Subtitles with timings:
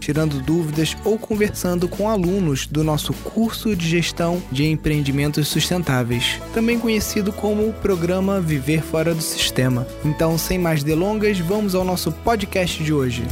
[0.00, 6.78] tirando dúvidas ou conversando com alunos do nosso curso de gestão de empreendimentos sustentáveis, também
[6.78, 9.86] conhecido como o programa Viver Fora do Sistema.
[10.04, 13.22] Então, sem mais delongas, vamos ao nosso podcast de hoje.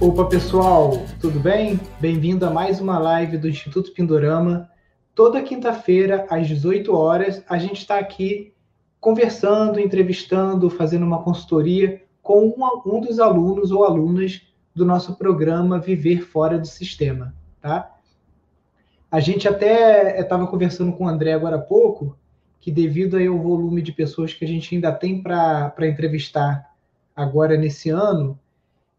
[0.00, 1.78] Opa pessoal, tudo bem?
[2.00, 4.70] Bem-vindo a mais uma live do Instituto Pindorama.
[5.14, 8.54] Toda quinta-feira, às 18 horas, a gente está aqui
[8.98, 16.20] conversando, entrevistando, fazendo uma consultoria com um, dos alunos ou alunas do nosso programa Viver
[16.20, 17.96] Fora do Sistema, tá?
[19.10, 22.16] A gente até estava conversando com o André agora há pouco,
[22.60, 26.70] que devido aí ao volume de pessoas que a gente ainda tem para entrevistar
[27.16, 28.38] agora nesse ano,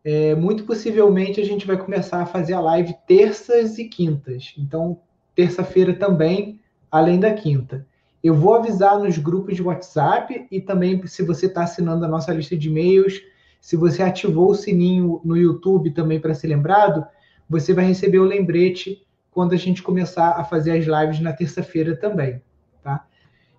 [0.04, 4.54] é, muito possivelmente a gente vai começar a fazer a live terças e quintas.
[4.58, 5.00] Então,
[5.34, 6.60] terça-feira também,
[6.92, 7.88] além da quinta.
[8.24, 12.34] Eu vou avisar nos grupos de WhatsApp e também se você está assinando a nossa
[12.34, 13.22] lista de e-mails,
[13.62, 17.06] se você ativou o sininho no YouTube também para ser lembrado,
[17.48, 21.96] você vai receber o lembrete quando a gente começar a fazer as lives na terça-feira
[21.96, 22.42] também,
[22.84, 23.06] tá?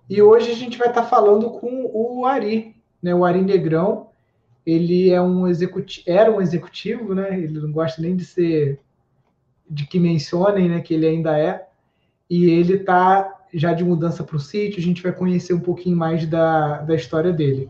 [0.09, 3.15] E hoje a gente vai estar tá falando com o Ari, né?
[3.15, 4.09] O Ari Negrão,
[4.65, 7.39] ele é um executivo, era um executivo, né?
[7.39, 8.79] Ele não gosta nem de ser
[9.69, 11.65] de que mencionem, né, que ele ainda é.
[12.29, 15.95] E ele está já de mudança para o sítio, a gente vai conhecer um pouquinho
[15.95, 17.69] mais da, da história dele.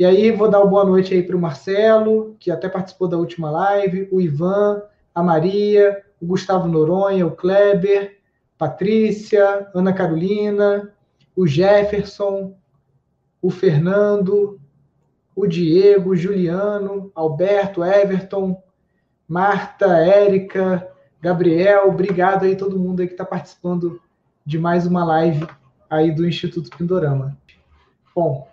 [0.00, 3.18] E aí vou dar uma boa noite aí para o Marcelo, que até participou da
[3.18, 4.80] última live, o Ivan,
[5.14, 8.16] a Maria, o Gustavo Noronha, o Kleber,
[8.56, 10.90] Patrícia, Ana Carolina,
[11.36, 12.56] o Jefferson,
[13.42, 14.58] o Fernando,
[15.36, 18.58] o Diego, Juliano, Alberto, Everton,
[19.28, 20.88] Marta, Érica,
[21.20, 24.00] Gabriel, obrigado aí todo mundo aí que está participando
[24.46, 25.46] de mais uma live
[25.90, 27.36] aí do Instituto Pindorama.
[28.16, 28.48] Bom,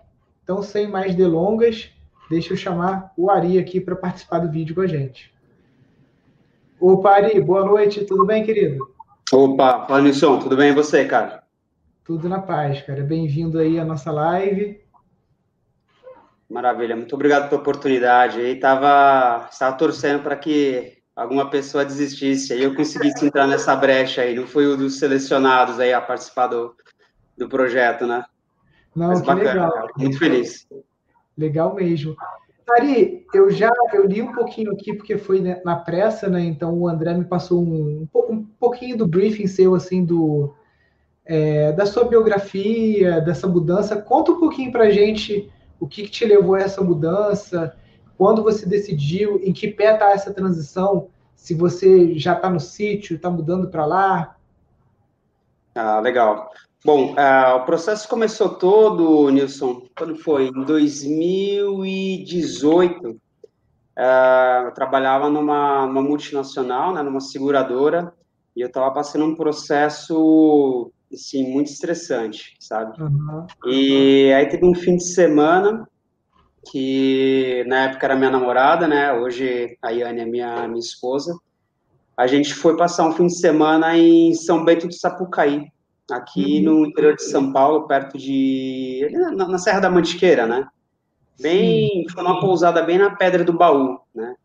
[0.47, 1.90] então sem mais delongas,
[2.30, 5.30] deixa eu chamar o Ari aqui para participar do vídeo com a gente.
[6.80, 8.90] Opa, Ari, boa noite, tudo bem, querido?
[9.34, 11.44] Opa, fala Nilson, tudo bem e você, cara?
[12.06, 13.03] Tudo na paz, cara.
[13.03, 14.80] Bem-vindo aí à nossa live.
[16.50, 18.40] Maravilha, muito obrigado pela oportunidade.
[18.40, 24.22] Aí tava, estava torcendo para que alguma pessoa desistisse, aí eu conseguisse entrar nessa brecha
[24.22, 26.74] aí, não foi um dos selecionados aí a participar do,
[27.38, 28.24] do projeto, né?
[28.97, 29.72] Não, Mas que bacana, legal.
[29.72, 29.88] Cara.
[29.96, 30.68] muito feliz.
[31.38, 32.16] Legal mesmo.
[32.72, 36.41] Ari, eu já eu li um pouquinho aqui porque foi na pressa, né?
[36.41, 40.52] Então o André me passou um, um pouquinho do briefing seu assim do
[41.24, 44.02] é, da sua biografia, dessa mudança.
[44.02, 45.47] Conta um pouquinho para gente
[45.80, 47.78] o que, que te levou a essa mudança,
[48.18, 53.16] quando você decidiu, em que pé está essa transição, se você já está no sítio,
[53.16, 54.36] está mudando para lá?
[55.75, 56.50] Ah, legal.
[56.88, 60.48] Bom, uh, o processo começou todo, Nilson, quando foi?
[60.48, 63.09] Em 2018.
[63.09, 63.20] Uh,
[63.98, 68.14] ah, eu trabalhava numa, numa multinacional, né, numa seguradora,
[68.56, 73.02] e eu estava passando um processo assim, muito estressante, sabe?
[73.02, 73.46] Uhum.
[73.66, 75.86] E aí teve um fim de semana
[76.72, 79.12] que na época era minha namorada, né?
[79.12, 81.38] Hoje a Yane é minha, minha esposa.
[82.16, 85.69] A gente foi passar um fim de semana em São Bento do Sapucaí,
[86.12, 86.79] aqui uhum.
[86.79, 89.07] no interior de São Paulo, perto de.
[89.12, 90.68] na, na Serra da Mantiqueira, né?
[91.40, 91.90] Bem.
[91.90, 92.09] Sim.
[92.09, 94.35] Foi uma pousada bem na Pedra do Baú, né?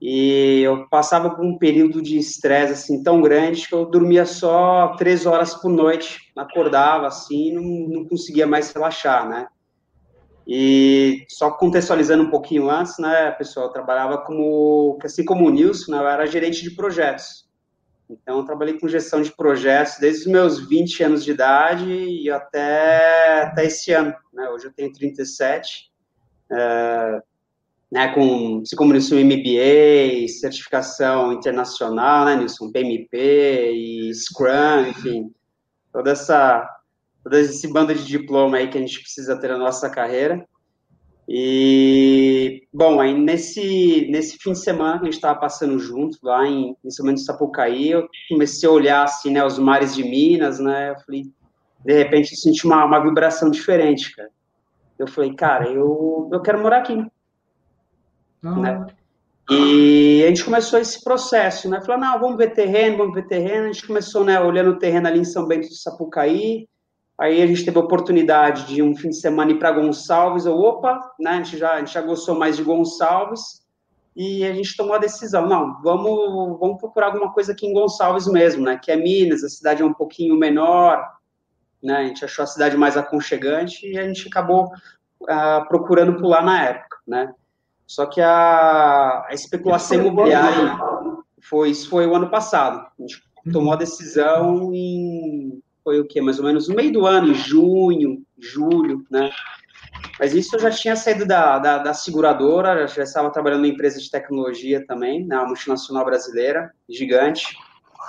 [0.00, 4.88] E eu passava por um período de estresse assim tão grande que eu dormia só
[4.98, 9.46] três horas por noite, acordava assim, não, não conseguia mais relaxar, né?
[10.46, 15.92] E só contextualizando um pouquinho antes, né, pessoal, eu trabalhava como, assim como o Nilson,
[15.92, 17.43] né, eu era gerente de projetos.
[18.08, 23.42] Então, trabalhei com gestão de projetos desde os meus 20 anos de idade e até,
[23.42, 24.14] até esse ano.
[24.32, 25.90] Né, hoje eu tenho 37,
[26.50, 27.22] é,
[27.90, 35.32] né, com, como Nilson, MBA, certificação internacional, né, Nilson, PMP e Scrum, enfim,
[35.92, 36.70] toda essa
[37.22, 40.46] todo esse bando de diploma aí que a gente precisa ter na nossa carreira.
[41.28, 46.46] E, bom, aí nesse, nesse fim de semana que a gente estava passando junto, lá
[46.46, 50.04] em, em São Bento de Sapucaí, eu comecei a olhar, assim, né, os mares de
[50.04, 51.22] Minas, né, eu falei,
[51.84, 54.30] de repente eu senti uma, uma vibração diferente, cara.
[54.98, 56.94] Eu falei, cara, eu, eu quero morar aqui,
[58.42, 58.60] uhum.
[58.60, 58.86] né?
[59.50, 63.64] E a gente começou esse processo, né, falou, não, vamos ver terreno, vamos ver terreno,
[63.64, 66.68] a gente começou, né, olhando o terreno ali em São Bento de Sapucaí,
[67.18, 70.58] Aí a gente teve a oportunidade de um fim de semana ir para Gonçalves, eu,
[70.58, 73.62] opa, né, a gente, já, a gente já gostou mais de Gonçalves,
[74.16, 78.26] e a gente tomou a decisão, não, vamos, vamos procurar alguma coisa aqui em Gonçalves
[78.26, 81.04] mesmo, né, que é Minas, a cidade é um pouquinho menor,
[81.80, 84.72] né, a gente achou a cidade mais aconchegante, e a gente acabou
[85.22, 87.32] uh, procurando por lá na época, né.
[87.86, 90.78] Só que a, a especulação imobiliária
[91.40, 93.22] foi, isso foi o ano passado, a gente
[93.52, 96.20] tomou a decisão em foi o quê?
[96.20, 99.30] Mais ou menos no meio do ano, junho, julho, né?
[100.18, 104.00] Mas isso eu já tinha saído da, da, da seguradora, já estava trabalhando em empresa
[104.00, 105.46] de tecnologia também, na né?
[105.46, 107.56] multinacional brasileira, gigante.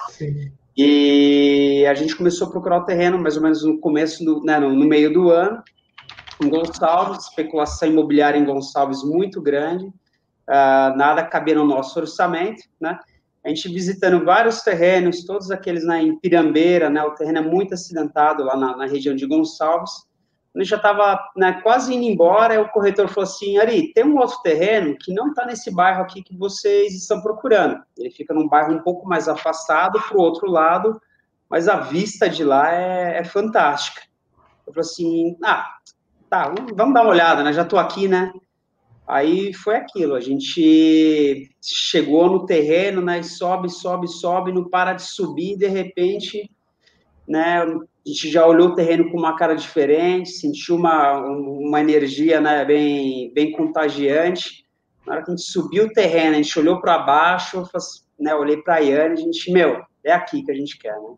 [0.10, 0.51] Sim.
[0.77, 4.60] E a gente começou a procurar o terreno mais ou menos no começo, do, né,
[4.60, 5.63] no, no meio do ano,
[6.44, 13.00] em Gonçalves, especulação imobiliária em Gonçalves muito grande, uh, nada cabia no nosso orçamento, né?
[13.45, 17.75] A gente visitando vários terrenos, todos aqueles na, em Pirambeira, né, o terreno é muito
[17.75, 19.92] acidentado lá na, na região de Gonçalves,
[20.51, 24.42] quando já estava né, quase indo embora, o corretor falou assim, Ari, tem um outro
[24.42, 28.74] terreno que não está nesse bairro aqui que vocês estão procurando, ele fica num bairro
[28.74, 31.00] um pouco mais afastado, para o outro lado,
[31.47, 34.01] mas a vista de lá é, é fantástica.
[34.65, 35.68] Eu falei assim, ah,
[36.27, 38.33] tá, vamos dar uma olhada, né, já estou aqui, né,
[39.07, 45.04] Aí foi aquilo, a gente chegou no terreno, né, sobe, sobe, sobe, não para de
[45.04, 46.50] subir, de repente,
[47.28, 52.42] né, a gente já olhou o terreno com uma cara diferente, sentiu uma, uma energia,
[52.42, 54.66] né, bem, bem contagiante.
[55.06, 57.63] Na hora que a gente subiu o terreno, a gente olhou para baixo,
[58.19, 61.16] né, olhei para a Yane, a gente, meu, é aqui que a gente quer, né?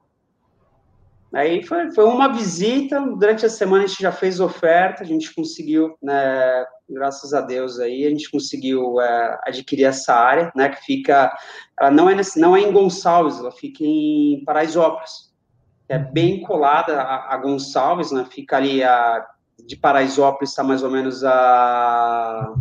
[1.37, 5.31] Aí foi, foi uma visita, durante a semana a gente já fez oferta, a gente
[5.35, 10.83] conseguiu, né, graças a Deus aí, a gente conseguiu é, adquirir essa área, né, que
[10.83, 11.31] fica,
[11.79, 15.31] ela não é, nesse, não é em Gonçalves, ela fica em Paraisópolis,
[15.87, 19.23] é bem colada a, a Gonçalves, né, fica ali a,
[19.63, 22.51] de Paraisópolis está mais ou menos a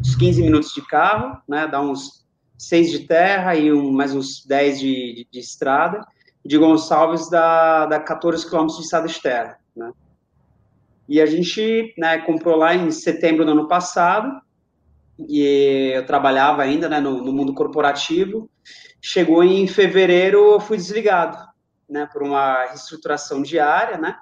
[0.00, 2.26] uns 15 minutos de carro, né, dá uns
[2.58, 6.04] 6 de terra e um, mais uns 10 de, de, de estrada,
[6.44, 9.92] de Gonçalves dá, dá 14 quilômetros de estrada de terra, né?
[11.08, 14.40] E a gente né, comprou lá em setembro do ano passado,
[15.28, 18.48] e eu trabalhava ainda né, no, no, mundo corporativo.
[19.02, 21.36] Chegou em fevereiro, eu fui desligado,
[21.88, 24.16] né, por uma reestruturação diária, né?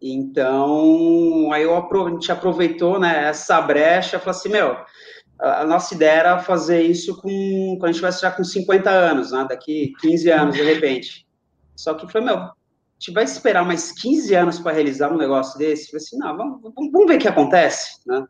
[0.00, 4.76] Então, aí eu, a gente aproveitou né, essa brecha falou assim, meu,
[5.40, 9.30] a nossa ideia era fazer isso com, quando a gente estivesse já com 50 anos,
[9.32, 9.46] né?
[9.48, 11.26] daqui 15 anos, de repente.
[11.76, 12.54] Só que foi, meu, a
[12.98, 15.90] gente vai esperar mais 15 anos para realizar um negócio desse?
[15.90, 18.26] Falei assim, não, vamos, vamos ver o que acontece, né?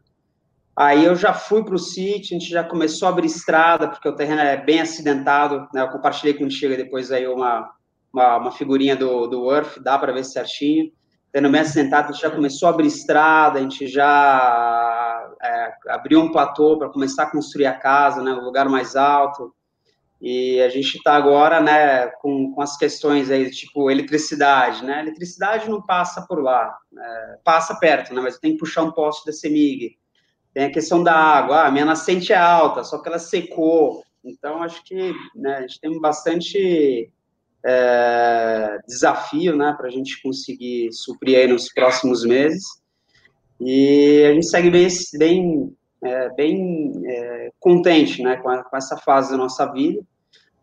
[0.77, 4.09] Aí eu já fui para o sítio, a gente já começou a abrir estrada, porque
[4.09, 5.83] o terreno é bem acidentado, né?
[5.83, 7.69] Eu compartilhei com o Chega depois aí uma,
[8.13, 10.93] uma, uma figurinha do, do Earth, dá para ver certinho.
[11.33, 16.79] Tendo a gente já começou a abrir estrada, a gente já é, abriu um platô
[16.79, 19.55] para começar a construir a casa, né, um lugar mais alto.
[20.21, 25.01] E a gente está agora, né, com, com as questões aí, tipo eletricidade, né?
[25.01, 28.21] Eletricidade não passa por lá, é, passa perto, né?
[28.21, 29.97] Mas tem que puxar um poste da CEMIG.
[30.53, 34.03] Tem a questão da água, ah, a minha nascente é alta, só que ela secou.
[34.25, 37.13] Então, acho que né, a gente tem bastante
[37.65, 42.65] é, desafio, né, para a gente conseguir suprir aí nos próximos meses.
[43.61, 44.89] E a gente segue bem,
[45.19, 50.01] bem, é, bem é, contente né, com, a, com, essa fase da nossa vida.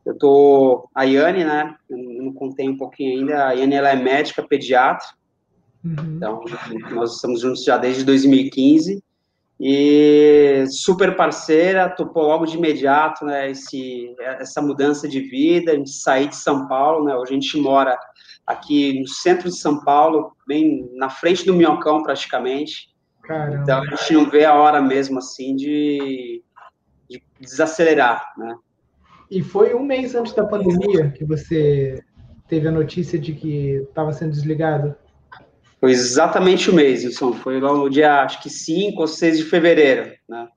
[0.06, 1.76] Eu tô a Yane, né?
[1.90, 3.48] Eu não contei um pouquinho ainda.
[3.48, 5.08] A Yane ela é médica pediatra.
[5.84, 6.16] Uhum.
[6.16, 6.44] Então,
[6.92, 9.04] nós estamos juntos já desde 2015
[9.60, 15.92] e super parceira, topou logo de imediato, né, esse, essa mudança de vida, a gente
[15.92, 17.98] sair de São Paulo, né, hoje a gente mora
[18.46, 22.94] aqui no centro de São Paulo, bem na frente do Minhocão, praticamente.
[23.24, 23.64] Caramba.
[23.64, 26.44] Então, a gente não vê a hora mesmo, assim, de,
[27.10, 28.56] de desacelerar, né.
[29.32, 32.04] E foi um mês antes da pandemia que você
[32.48, 34.96] teve a notícia de que estava sendo desligado?
[35.80, 37.34] Foi exatamente o mês, Wilson.
[37.34, 40.48] Foi lá no dia, acho que 5 ou 6 de fevereiro, né?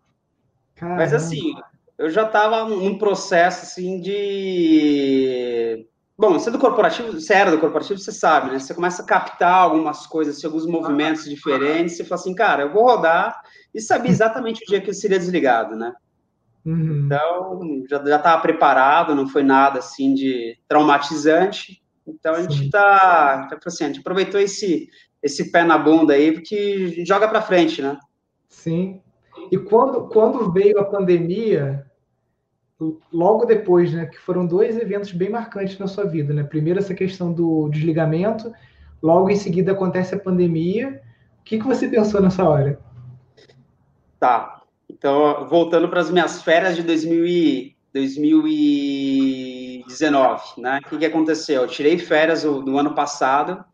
[0.75, 1.01] Caramba.
[1.01, 1.55] Mas assim,
[1.99, 5.87] eu já estava num processo assim de
[6.21, 8.59] Bom, você é do corporativo, você era do corporativo, você sabe, né?
[8.59, 12.73] Você começa a captar algumas coisas, assim, alguns movimentos diferentes, você fala assim, cara, eu
[12.73, 13.41] vou rodar
[13.73, 15.93] e sabia exatamente o dia que eu seria desligado, né?
[16.67, 17.05] Uhum.
[17.07, 21.81] Então, já estava preparado, não foi nada assim de traumatizante.
[22.05, 24.89] Então, a gente está, tá, assim, a gente aproveitou esse,
[25.23, 27.99] esse pé na bunda aí, porque joga para frente, né?
[28.49, 29.01] Sim.
[29.51, 31.87] E quando, quando veio a pandemia,
[33.13, 36.43] logo depois, né, que foram dois eventos bem marcantes na sua vida, né?
[36.43, 38.53] Primeiro essa questão do desligamento,
[39.03, 41.03] logo em seguida acontece a pandemia.
[41.41, 42.79] O que, que você pensou nessa hora?
[44.19, 44.63] Tá.
[44.89, 50.81] Então, voltando para as minhas férias de 2000 2019, né?
[50.85, 51.63] O que, que aconteceu?
[51.63, 53.65] Eu tirei férias no ano passado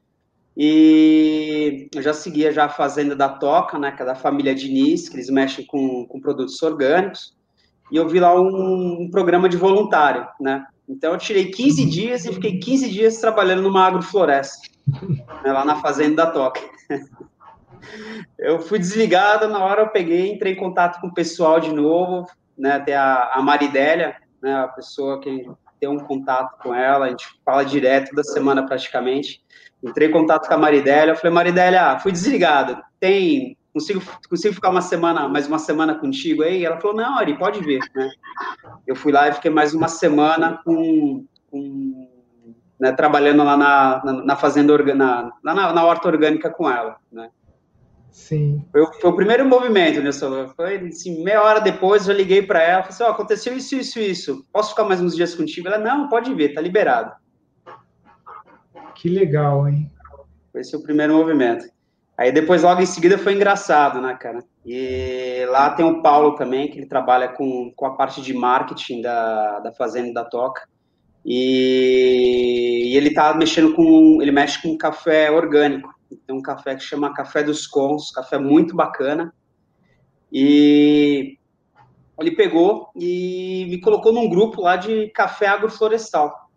[0.57, 3.91] e eu já seguia já a fazenda da Toca, né?
[3.91, 7.37] Que é da família Diniz, que eles mexem com, com produtos orgânicos.
[7.91, 10.65] E eu vi lá um, um programa de voluntário, né?
[10.89, 14.69] Então eu tirei 15 dias e fiquei 15 dias trabalhando numa agrofloresta,
[15.43, 16.61] né, lá na fazenda da Toca.
[18.39, 22.27] Eu fui desligado, na hora eu peguei, entrei em contato com o pessoal de novo,
[22.57, 25.47] né, até a, a Maridélia, né, a pessoa que
[25.85, 29.45] tem um contato com ela, a gente fala direto da semana praticamente.
[29.83, 34.01] Entrei em contato com a Maridélia, eu falei, Maridélia, fui desligado, tem, consigo,
[34.31, 36.65] consigo ficar uma semana, mais uma semana contigo aí?
[36.65, 38.11] Ela falou, não, Ari, pode vir, né?
[38.87, 42.09] Eu fui lá e fiquei mais uma semana com, com
[42.81, 47.29] né, trabalhando lá na, na, na fazenda, na, na, na horta orgânica com ela, né?
[48.15, 48.65] Sim.
[48.71, 50.13] Foi, foi, o primeiro movimento, né,
[50.55, 53.99] Foi assim, meia hora depois eu liguei para ela, falei assim, oh, aconteceu isso, isso,
[53.99, 54.47] isso.
[54.53, 55.67] Posso ficar mais uns dias contigo?
[55.67, 57.13] Ela, não, pode vir, tá liberado.
[58.95, 59.91] Que legal, hein?
[60.53, 61.67] Foi esse o primeiro movimento.
[62.17, 64.45] Aí depois, logo em seguida, foi engraçado, né, cara?
[64.65, 69.03] E lá tem o Paulo também, que ele trabalha com, com a parte de marketing
[69.03, 70.63] da, da Fazenda da Toca.
[71.27, 75.93] E, e ele tá mexendo com, ele mexe com café orgânico.
[76.27, 79.33] Tem um café que chama Café dos Cons, café muito bacana.
[80.33, 81.39] E
[82.19, 86.49] ele pegou e me colocou num grupo lá de café agroflorestal.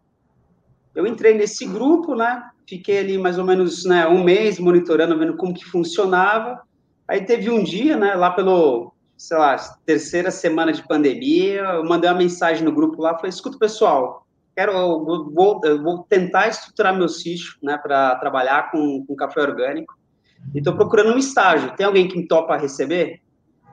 [0.94, 2.50] Eu entrei nesse grupo, né?
[2.68, 6.62] Fiquei ali mais ou menos né, um mês monitorando, vendo como que funcionava.
[7.08, 12.10] Aí teve um dia, né, lá pelo, sei lá, terceira semana de pandemia, eu mandei
[12.10, 14.27] uma mensagem no grupo lá, falei, escuta, pessoal,
[14.58, 14.74] quero,
[15.06, 19.94] vou, vou tentar estruturar meu sítio, né, para trabalhar com, com café orgânico.
[20.56, 21.76] E estou procurando um estágio.
[21.76, 23.22] Tem alguém que me topa receber?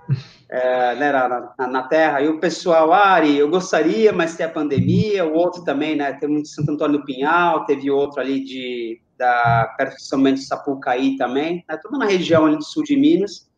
[0.46, 2.20] É, né, na, na, na, terra.
[2.20, 5.24] E o pessoal, Ari, eu gostaria, mas tem a pandemia.
[5.24, 6.12] O outro também, né?
[6.12, 10.22] Tem um de Santo Antônio do Pinhal, teve outro ali de da perto de São
[10.22, 11.76] Bento de Sapucaí também, né?
[11.82, 13.50] Tudo na região ali do sul de Minas.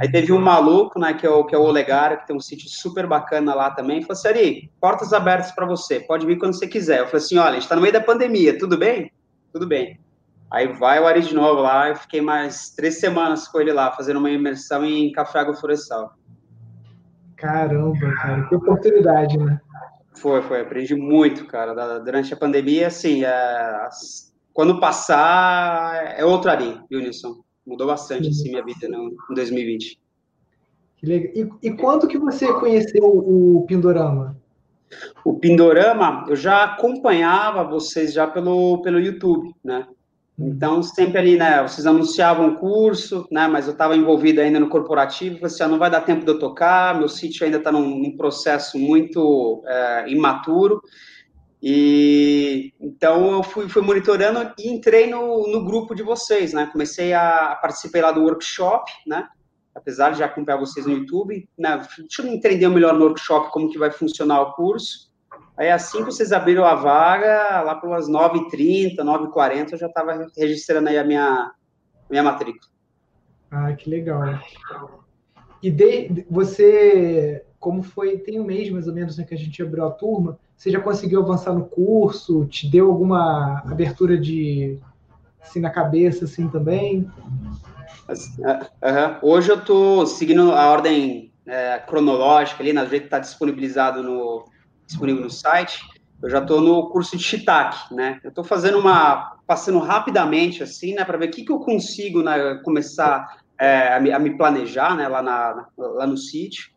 [0.00, 2.40] Aí teve um maluco, né, que é o, que é o Olegário, que tem um
[2.40, 6.54] sítio super bacana lá também, falou assim, Ari, portas abertas para você, pode vir quando
[6.54, 7.00] você quiser.
[7.00, 9.12] Eu falei assim, olha, a gente tá no meio da pandemia, tudo bem?
[9.52, 10.00] Tudo bem.
[10.50, 13.92] Aí vai o Ari de novo lá, eu fiquei mais três semanas com ele lá,
[13.92, 16.14] fazendo uma imersão em café agroflorestal.
[17.36, 19.60] Caramba, cara, que oportunidade, né?
[20.14, 23.88] Foi, foi, aprendi muito, cara, durante a pandemia, assim, é,
[24.54, 27.43] quando passar, é outro Ari, Wilson.
[27.66, 29.98] Mudou bastante assim, minha vida no, em 2020.
[30.96, 31.32] Que legal.
[31.34, 34.36] E, e quando que você conheceu o Pindorama?
[35.24, 39.86] O Pindorama, eu já acompanhava vocês já pelo, pelo YouTube, né?
[40.38, 40.48] Uhum.
[40.48, 44.68] Então, sempre ali, né, vocês anunciavam o curso, né, mas eu estava envolvido ainda no
[44.68, 47.70] corporativo, falei assim, ah, não vai dar tempo de eu tocar, meu sítio ainda está
[47.70, 50.82] num, num, processo muito é, imaturo,
[51.66, 56.66] e então eu fui, fui monitorando e entrei no, no grupo de vocês, né?
[56.70, 59.26] Comecei a participar lá do workshop, né?
[59.74, 61.78] Apesar de já acompanhar vocês no YouTube, né?
[61.96, 65.10] Deixa eu entender melhor no workshop como que vai funcionar o curso.
[65.56, 70.90] Aí assim que vocês abriram a vaga, lá pelas 9h30, 9h40, eu já estava registrando
[70.90, 71.50] aí a minha,
[72.10, 72.70] minha matrícula.
[73.50, 74.38] Ah, que legal.
[75.62, 79.62] E de, você, como foi, tem um mês mais ou menos né, que a gente
[79.62, 82.44] abriu a turma, você já conseguiu avançar no curso?
[82.44, 84.78] Te deu alguma abertura de
[85.40, 87.10] assim na cabeça assim também?
[87.16, 87.54] Uhum.
[89.22, 94.44] Hoje eu estou seguindo a ordem é, cronológica ali, na jeito que está disponibilizado no
[94.86, 95.80] disponível no site.
[96.22, 98.20] Eu já estou no curso de Shiitake, né?
[98.22, 102.22] Eu estou fazendo uma passando rapidamente assim, né, para ver o que, que eu consigo
[102.22, 106.73] né, começar é, a, me, a, me, planejar, né, lá na, lá no sítio.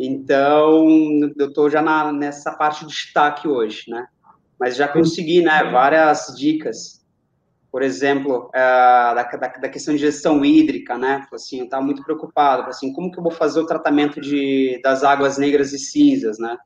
[0.00, 0.86] Então,
[1.36, 4.06] eu estou já na, nessa parte de destaque hoje, né?
[4.58, 7.04] Mas já consegui, né, várias dicas.
[7.70, 11.26] Por exemplo, uh, da, da, da, questão de gestão hídrica, né?
[11.32, 15.02] Assim, eu estava muito preocupado, assim, como que eu vou fazer o tratamento de, das
[15.02, 16.56] águas negras e cinzas, né?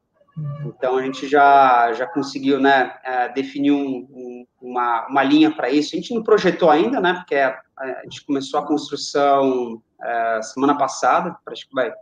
[0.67, 5.71] Então, a gente já, já conseguiu, né, uh, definir um, um, uma, uma linha para
[5.71, 5.95] isso.
[5.95, 10.77] A gente não projetou ainda, né, porque a, a gente começou a construção uh, semana
[10.77, 11.35] passada,
[11.73, 11.93] vai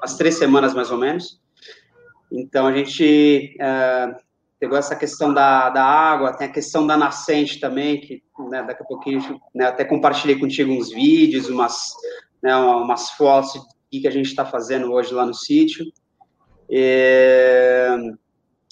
[0.00, 1.40] umas três semanas mais ou menos.
[2.30, 4.16] Então a gente é,
[4.58, 8.82] pegou essa questão da, da água, tem a questão da nascente também, que né, daqui
[8.82, 11.94] a pouquinho né, até compartilhei contigo uns vídeos, umas,
[12.42, 15.84] né, umas fotos do que a gente está fazendo hoje lá no sítio.
[16.68, 17.96] E,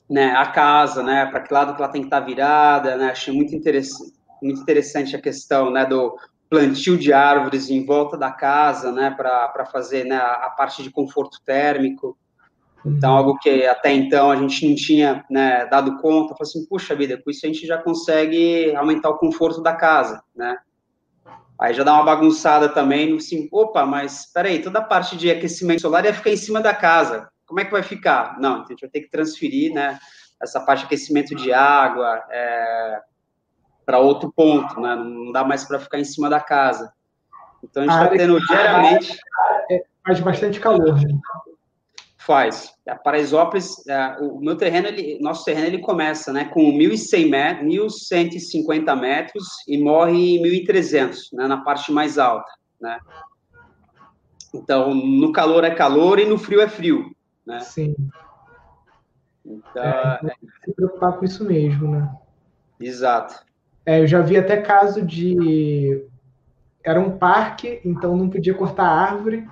[0.08, 3.10] né, a casa, né, para que lado que ela tem que estar tá virada, né,
[3.10, 6.16] achei muito interessante, muito interessante a questão, né, do
[6.48, 11.38] plantio de árvores em volta da casa, né, para fazer né, a parte de conforto
[11.44, 12.16] térmico.
[12.84, 13.16] Então, uhum.
[13.16, 17.20] algo que até então a gente não tinha né, dado conta, falei assim, puxa vida,
[17.20, 20.56] com isso a gente já consegue aumentar o conforto da casa, né?
[21.58, 25.80] Aí já dá uma bagunçada também, assim, opa, mas peraí, toda a parte de aquecimento
[25.80, 27.28] solar ia ficar em cima da casa.
[27.46, 28.38] Como é que vai ficar?
[28.38, 29.98] Não, a gente vai ter que transferir, né,
[30.40, 33.00] essa parte de aquecimento de água é,
[33.86, 34.96] para outro ponto, né?
[34.96, 36.92] Não dá mais para ficar em cima da casa.
[37.62, 39.16] Então a gente está tendo diariamente.
[39.70, 41.18] É, faz bastante calor, né?
[42.18, 42.74] Faz.
[42.88, 48.10] A Paraisópolis, é, o meu terreno, ele, nosso terreno, ele começa, né, com 1.100 metros,
[48.10, 52.50] 1.150 metros e morre em 1.300, né, na parte mais alta,
[52.80, 52.98] né.
[54.52, 57.14] Então, no calor é calor e no frio é frio,
[57.46, 57.60] né.
[57.60, 57.94] Sim.
[59.44, 60.34] Então, é, é...
[60.64, 62.12] se preocupar com isso mesmo, né.
[62.80, 63.46] Exato.
[63.86, 66.04] É, eu já vi até caso de...
[66.84, 69.46] Era um parque, então não podia cortar árvore,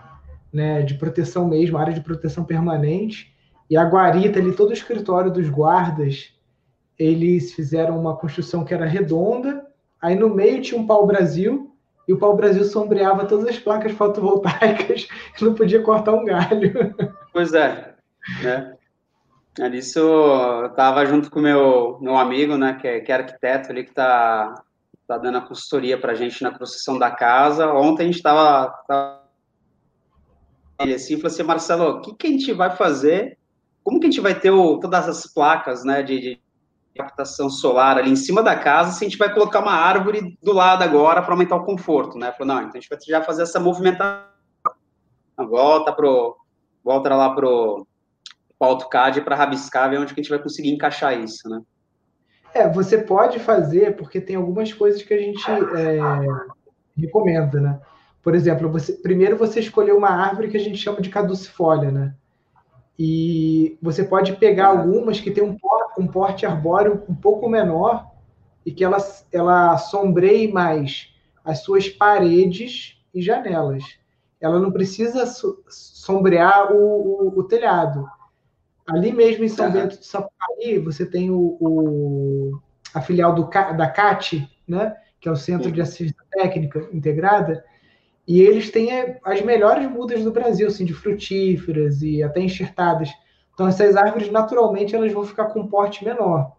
[0.52, 3.32] né, de proteção mesmo, área de proteção permanente.
[3.70, 6.32] E a guarita ali, todo o escritório dos guardas,
[6.98, 9.66] eles fizeram uma construção que era redonda.
[10.00, 11.74] Aí no meio tinha um pau-brasil,
[12.06, 15.08] e o pau-brasil sombreava todas as placas fotovoltaicas
[15.40, 16.94] não podia cortar um galho.
[17.32, 17.94] Pois é,
[18.42, 18.74] né?
[19.72, 23.84] Isso eu estava junto com meu meu amigo, né, que é, que é arquiteto ali
[23.84, 24.62] que está
[25.06, 27.72] tá dando a consultoria para a gente na construção da casa.
[27.72, 28.74] Ontem a gente estava
[30.80, 33.38] ele assim, falou assim, Marcelo, o que, que a gente vai fazer?
[33.84, 36.40] Como que a gente vai ter o, todas as placas, né, de, de
[36.96, 40.52] captação solar ali em cima da casa se a gente vai colocar uma árvore do
[40.52, 42.32] lado agora para aumentar o conforto, né?
[42.32, 44.24] Falou, não, então a gente vai já fazer essa movimentação.
[45.36, 46.36] Volta pro,
[46.84, 47.86] volta lá pro,
[48.64, 51.60] pro AutoCAD para rabiscar, ver onde que a gente vai conseguir encaixar isso, né?
[52.54, 55.98] É, você pode fazer, porque tem algumas coisas que a gente é,
[56.96, 57.80] recomenda, né?
[58.22, 62.14] Por exemplo, você, primeiro você escolheu uma árvore que a gente chama de caducifólia, né?
[62.98, 65.56] E você pode pegar algumas que tem um,
[65.98, 68.06] um porte arbóreo um pouco menor
[68.64, 68.98] e que ela,
[69.32, 71.12] ela sombreie mais
[71.44, 73.82] as suas paredes e janelas.
[74.40, 75.26] Ela não precisa
[75.68, 78.06] sombrear o, o, o telhado.
[78.86, 79.72] Ali mesmo em São uhum.
[79.72, 82.60] Bento do Sapucaí, você tem o, o,
[82.92, 84.96] a filial do, da CAT, né?
[85.20, 87.64] que é o Centro de Assistência Técnica Integrada,
[88.28, 88.90] e eles têm
[89.24, 93.10] as melhores mudas do Brasil, assim, de frutíferas e até enxertadas.
[93.52, 96.52] Então, essas árvores, naturalmente, elas vão ficar com um porte menor.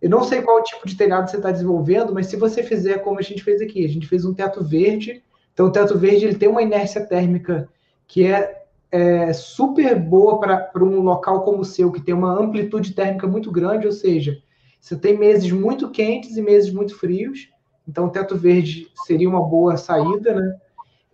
[0.00, 3.18] Eu não sei qual tipo de telhado você está desenvolvendo, mas se você fizer como
[3.18, 5.22] a gente fez aqui, a gente fez um teto verde.
[5.52, 7.68] Então, o teto verde ele tem uma inércia térmica
[8.06, 8.61] que é,
[8.92, 13.50] é super boa para um local como o seu, que tem uma amplitude térmica muito
[13.50, 14.36] grande, ou seja,
[14.78, 17.48] você tem meses muito quentes e meses muito frios.
[17.88, 20.56] Então, o teto verde seria uma boa saída, né?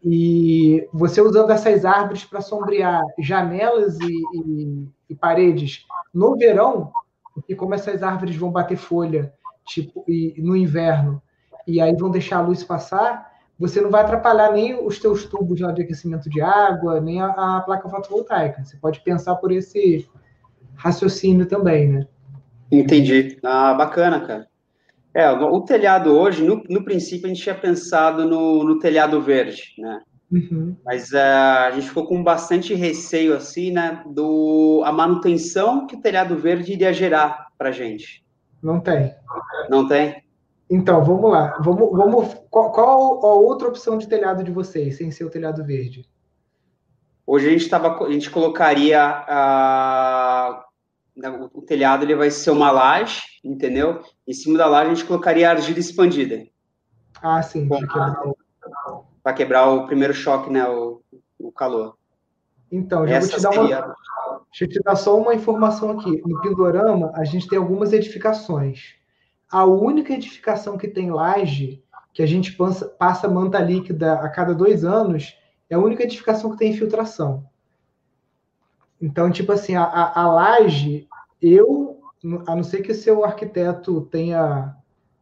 [0.05, 6.93] E você usando essas árvores para sombrear janelas e, e, e, paredes no verão,
[7.35, 9.33] porque como essas árvores vão bater folha
[9.67, 11.21] tipo e, no inverno
[11.67, 15.61] e aí vão deixar a luz passar, você não vai atrapalhar nem os teus tubos
[15.61, 18.65] lá de aquecimento de água, nem a, a placa fotovoltaica.
[18.65, 20.09] Você pode pensar por esse
[20.77, 22.07] raciocínio também, né?
[22.71, 23.39] Entendi.
[23.43, 24.47] Ah, bacana, cara.
[25.13, 29.75] É, o telhado hoje, no, no princípio, a gente tinha pensado no, no telhado verde,
[29.79, 30.01] né?
[30.31, 30.77] Uhum.
[30.85, 36.01] Mas uh, a gente ficou com bastante receio, assim, né, do a manutenção que o
[36.01, 38.23] telhado verde iria gerar para gente.
[38.63, 39.15] Não tem.
[39.71, 40.23] Não tem?
[40.71, 41.57] Então, vamos lá.
[41.61, 45.65] Vamos, vamos, qual, qual a outra opção de telhado de vocês, sem ser o telhado
[45.65, 46.09] verde?
[47.27, 50.69] Hoje a gente, tava, a gente colocaria uh,
[51.19, 54.03] né, o telhado ele vai ser uma laje, entendeu?
[54.27, 56.47] Em cima da laje a gente colocaria argila expandida.
[57.21, 57.69] Ah, sim.
[57.69, 59.35] Para quebrar, o...
[59.35, 60.67] quebrar, o primeiro choque, né?
[60.69, 61.03] O,
[61.39, 61.97] o calor.
[62.71, 63.85] Então, já vou te dar seria...
[63.85, 63.97] uma.
[64.51, 66.23] Deixa eu te dar só uma informação aqui.
[66.25, 68.95] No Pindorama, a gente tem algumas edificações.
[69.51, 71.83] A única edificação que tem laje,
[72.13, 75.37] que a gente passa, passa manta líquida a cada dois anos,
[75.71, 77.45] é a única edificação que tem infiltração.
[79.01, 81.07] Então, tipo assim, a, a, a laje,
[81.41, 82.01] eu,
[82.47, 84.75] a não ser que o seu arquiteto tenha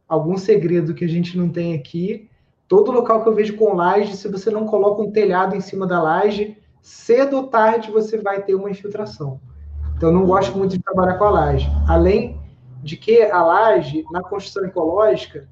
[0.07, 2.29] algum segredo que a gente não tem aqui,
[2.67, 5.85] todo local que eu vejo com laje, se você não coloca um telhado em cima
[5.85, 9.39] da laje, cedo ou tarde você vai ter uma infiltração.
[9.95, 11.67] Então, eu não gosto muito de trabalhar com a laje.
[11.87, 12.36] Além
[12.87, 15.47] de que a laje, na construção ecológica,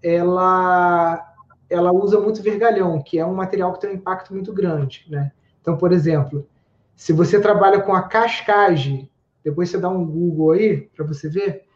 [0.00, 1.34] ela,
[1.68, 5.04] ela usa muito vergalhão, que é um material que tem um impacto muito grande.
[5.10, 5.32] Né?
[5.60, 6.46] Então, por exemplo,
[6.94, 9.10] se você trabalha com a cascagem,
[9.42, 11.66] depois você dá um Google aí para você ver,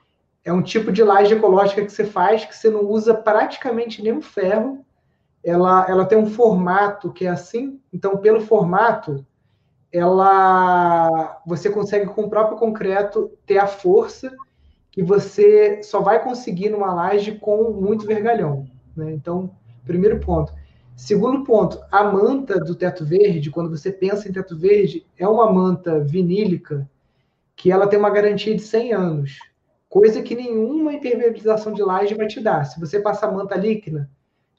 [0.45, 4.21] É um tipo de laje ecológica que você faz que você não usa praticamente nenhum
[4.21, 4.85] ferro.
[5.45, 9.25] Ela, ela tem um formato que é assim, então pelo formato
[9.93, 14.35] ela você consegue com o próprio concreto ter a força
[14.93, 18.67] que você só vai conseguir numa laje com muito vergalhão.
[18.95, 19.11] Né?
[19.13, 19.51] Então,
[19.85, 20.53] primeiro ponto.
[20.95, 25.51] Segundo ponto, a manta do teto verde, quando você pensa em teto verde, é uma
[25.51, 26.89] manta vinílica
[27.57, 29.39] que ela tem uma garantia de 100 anos,
[29.89, 32.65] coisa que nenhuma impermeabilização de laje vai te dar.
[32.65, 34.09] Se você passar manta líquida,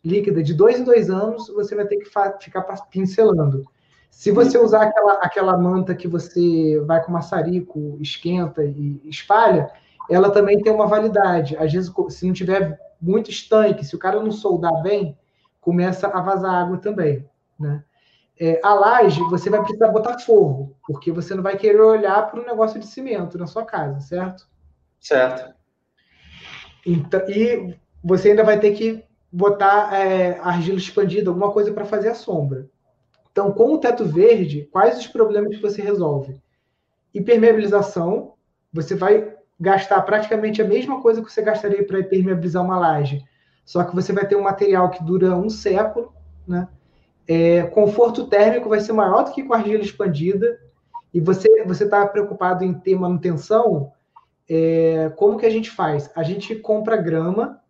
[0.04, 3.63] líquida de dois em dois anos, você vai ter que ficar pincelando.
[4.10, 9.72] Se você usar aquela, aquela manta que você vai com maçarico, esquenta e espalha,
[10.10, 11.56] ela também tem uma validade.
[11.58, 15.18] Às vezes, se não tiver muito estanque, se o cara não soldar bem,
[15.60, 17.28] começa a vazar água também,
[17.60, 17.84] né?
[18.39, 22.42] É, a laje, você vai precisar botar forro, porque você não vai querer olhar para
[22.42, 24.48] um negócio de cimento na sua casa, certo?
[25.00, 25.54] Certo.
[26.86, 32.10] Então, e você ainda vai ter que botar é, argila expandida, alguma coisa para fazer
[32.10, 32.68] a sombra.
[33.32, 36.39] Então, com o teto verde, quais os problemas que você resolve?
[37.13, 38.34] Impermeabilização,
[38.72, 43.24] você vai gastar praticamente a mesma coisa que você gastaria para impermeabilizar uma laje,
[43.66, 46.13] só que você vai ter um material que dura um século,
[46.48, 46.68] né?
[47.26, 50.60] É, conforto térmico vai ser maior do que com argila expandida,
[51.13, 53.92] e você você está preocupado em ter manutenção,
[54.50, 56.12] é, como que a gente faz?
[56.16, 57.62] A gente compra grama,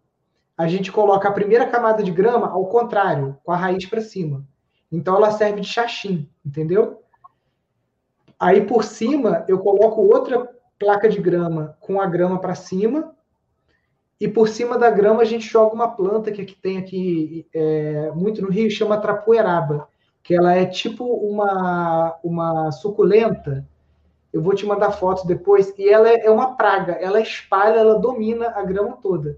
[0.57, 4.45] a gente coloca a primeira camada de grama ao contrário, com a raiz para cima.
[4.91, 7.01] Então ela serve de chachim, entendeu?
[8.39, 13.13] Aí por cima eu coloco outra placa de grama com a grama para cima
[14.23, 18.09] e por cima da grama a gente joga uma planta que aqui tem aqui é,
[18.15, 19.89] muito no Rio, chama trapoeraba,
[20.23, 23.67] que ela é tipo uma, uma suculenta.
[24.31, 25.73] Eu vou te mandar fotos depois.
[25.77, 29.37] E ela é, é uma praga, ela espalha, ela domina a grama toda.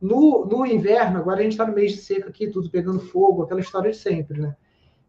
[0.00, 3.42] No, no inverno, agora a gente está no mês de seca aqui, tudo pegando fogo,
[3.42, 4.56] aquela história de sempre, né?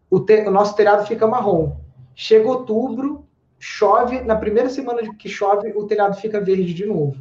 [0.10, 1.78] O, te, o nosso telhado fica marrom.
[2.14, 3.26] Chega outubro,
[3.64, 7.18] chove, na primeira semana que chove, o telhado fica verde de novo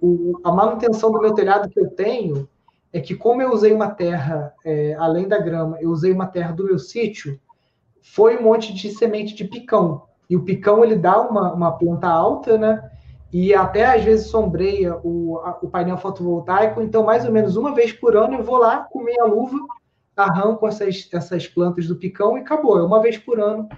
[0.00, 2.48] o, a manutenção do meu telhado que eu tenho
[2.92, 6.52] é que, como eu usei uma terra, é, além da grama, eu usei uma terra
[6.52, 7.38] do meu sítio,
[8.00, 10.02] foi um monte de semente de picão.
[10.30, 12.90] E o picão, ele dá uma, uma planta alta, né?
[13.32, 16.80] E até às vezes sombreia o, a, o painel fotovoltaico.
[16.80, 19.58] Então, mais ou menos uma vez por ano, eu vou lá com meia luva,
[20.16, 22.78] arranco essas, essas plantas do picão e acabou.
[22.78, 23.68] É uma vez por ano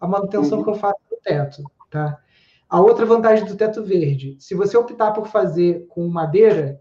[0.00, 0.64] a manutenção uhum.
[0.64, 2.20] que eu faço teto, tá?
[2.68, 6.80] A outra vantagem do teto verde, se você optar por fazer com madeira,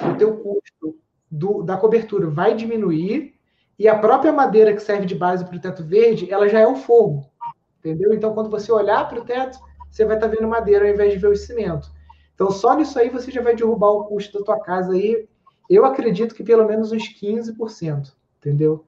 [0.00, 0.98] o teu custo
[1.30, 3.34] do, da cobertura vai diminuir
[3.78, 6.66] e a própria madeira que serve de base para o teto verde, ela já é
[6.66, 7.30] o forro,
[7.78, 8.12] entendeu?
[8.12, 9.58] Então, quando você olhar para o teto,
[9.90, 11.90] você vai estar tá vendo madeira ao invés de ver o cimento.
[12.34, 15.28] Então, só nisso aí você já vai derrubar o custo da tua casa aí.
[15.68, 18.84] Eu acredito que pelo menos uns 15%, entendeu?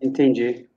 [0.00, 0.68] Entendi.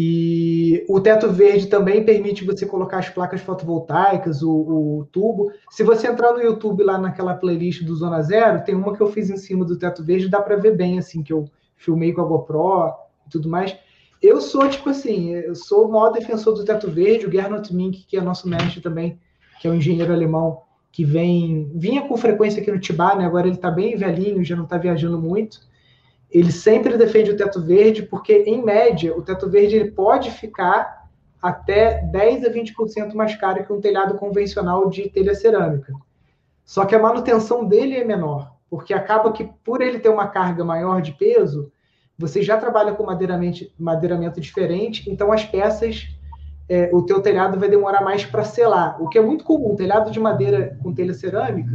[0.00, 5.50] E o teto verde também permite você colocar as placas fotovoltaicas, o, o, tubo.
[5.72, 9.10] Se você entrar no YouTube lá naquela playlist do Zona Zero, tem uma que eu
[9.10, 12.20] fiz em cima do teto verde, dá para ver bem, assim, que eu filmei com
[12.20, 12.94] a GoPro
[13.26, 13.76] e tudo mais.
[14.22, 18.06] Eu sou, tipo assim, eu sou o maior defensor do teto verde, o Gernot Mink,
[18.06, 19.18] que é nosso mestre também,
[19.60, 20.60] que é um engenheiro alemão,
[20.92, 23.24] que vem, vinha com frequência aqui no Tibá, né?
[23.24, 25.66] Agora ele está bem velhinho, já não está viajando muito
[26.30, 31.08] ele sempre defende o teto verde, porque, em média, o teto verde ele pode ficar
[31.40, 35.92] até 10 a 20% mais caro que um telhado convencional de telha cerâmica.
[36.64, 40.64] Só que a manutenção dele é menor, porque acaba que, por ele ter uma carga
[40.64, 41.72] maior de peso,
[42.18, 46.08] você já trabalha com madeiramento, diferente, então as peças,
[46.68, 49.76] é, o teu telhado vai demorar mais para selar, o que é muito comum.
[49.76, 51.70] Telhado de madeira com telha cerâmica,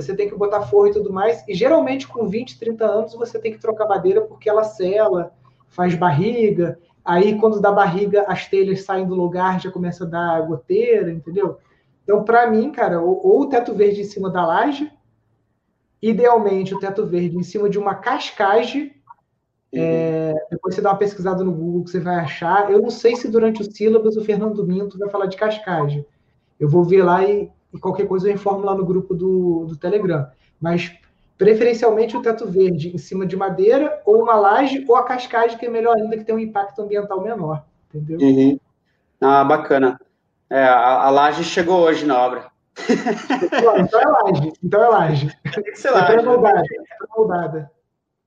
[0.00, 1.44] você tem que botar forro e tudo mais.
[1.48, 5.32] E geralmente com 20, 30 anos você tem que trocar madeira porque ela sela,
[5.68, 6.78] faz barriga.
[7.04, 11.58] Aí quando dá barriga, as telhas saem do lugar, já começa a dar goteira, entendeu?
[12.02, 14.90] Então, para mim, cara, ou, ou, o teto verde em cima da laje,
[16.00, 18.94] idealmente o teto verde em cima de uma cascagem.
[19.72, 19.80] Uhum.
[19.80, 22.70] É, depois você dá uma pesquisada no Google que você vai achar.
[22.70, 26.06] Eu não sei se durante o sílabus o Fernando Minto vai falar de cascagem.
[26.58, 29.76] Eu vou ver lá e e qualquer coisa eu informo lá no grupo do, do
[29.76, 30.26] Telegram.
[30.60, 30.92] Mas
[31.36, 35.66] preferencialmente o teto verde em cima de madeira, ou uma laje, ou a cascagem, que
[35.66, 37.64] é melhor ainda, que tem um impacto ambiental menor.
[37.94, 38.18] Entendeu?
[38.20, 38.58] Uhum.
[39.20, 40.00] Ah, bacana.
[40.50, 42.50] É, a, a laje chegou hoje na obra.
[42.78, 44.52] então é laje.
[44.62, 45.38] Então é laje.
[45.54, 46.12] Tem que ser laje.
[46.12, 46.60] É moldada.
[46.60, 47.70] É moldada.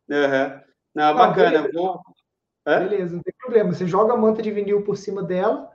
[0.09, 0.61] Uhum.
[0.93, 1.61] Não, bacana.
[1.61, 1.71] beleza.
[1.73, 2.01] Vou...
[2.65, 3.73] Beleza, não tem problema.
[3.73, 5.69] Você joga a manta de vinil por cima dela,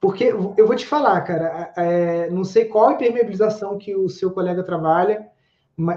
[0.00, 4.62] Porque eu vou te falar, cara, é, não sei qual impermeabilização que o seu colega
[4.62, 5.28] trabalha,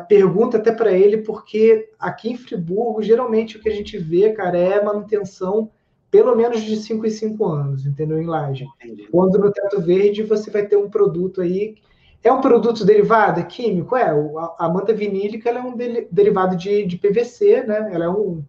[0.07, 4.57] pergunta até para ele, porque aqui em Friburgo, geralmente o que a gente vê, cara,
[4.57, 5.71] é manutenção
[6.13, 8.21] pelo menos de 5 em 5 anos, entendeu?
[8.21, 8.67] Em laje.
[9.09, 11.75] Quando no teto verde você vai ter um produto aí.
[12.23, 13.95] É um produto derivado, é químico?
[13.95, 14.11] É.
[14.59, 17.89] A, manta vinílica é um de, derivado de, de, PVC, né?
[17.91, 18.43] Ela é um,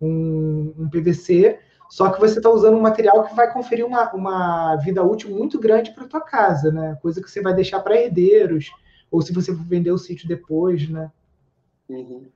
[0.00, 4.76] um, um PVC, só que você está usando um material que vai conferir uma, uma
[4.76, 6.98] vida útil muito grande para tua casa, né?
[7.00, 8.70] Coisa que você vai deixar para herdeiros,
[9.10, 11.10] ou se você for vender o sítio depois, né?
[11.88, 12.26] Uhum.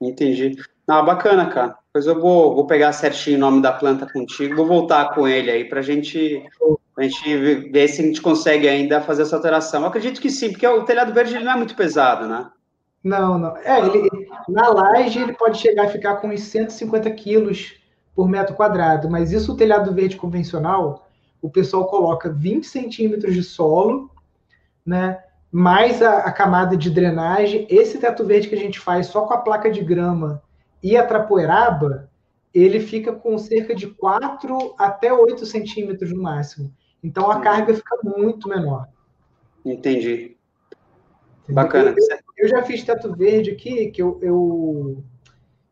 [0.00, 0.56] Entendi.
[0.86, 1.78] Ah, bacana, cara.
[1.86, 5.50] Depois eu vou, vou pegar certinho o nome da planta contigo, vou voltar com ele
[5.50, 6.46] aí para gente,
[6.96, 7.36] a gente
[7.70, 9.80] ver se a gente consegue ainda fazer essa alteração.
[9.80, 12.50] Eu acredito que sim, porque o telhado verde ele não é muito pesado, né?
[13.02, 13.56] Não, não.
[13.56, 14.10] É, ele,
[14.48, 17.79] na laje ele pode chegar a ficar com uns 150 quilos
[18.14, 21.08] por metro quadrado, mas isso o telhado verde convencional,
[21.40, 24.10] o pessoal coloca 20 centímetros de solo,
[24.84, 25.22] né?
[25.50, 27.66] Mais a, a camada de drenagem.
[27.68, 30.42] Esse teto verde que a gente faz só com a placa de grama
[30.82, 32.08] e a trapoeraba,
[32.52, 36.72] ele fica com cerca de 4 até 8 centímetros no máximo.
[37.02, 37.42] Então a Sim.
[37.42, 38.88] carga fica muito menor.
[39.64, 40.36] Entendi.
[41.48, 41.94] Bacana.
[41.96, 45.04] Eu, eu, já fiz teto verde aqui, que eu, eu,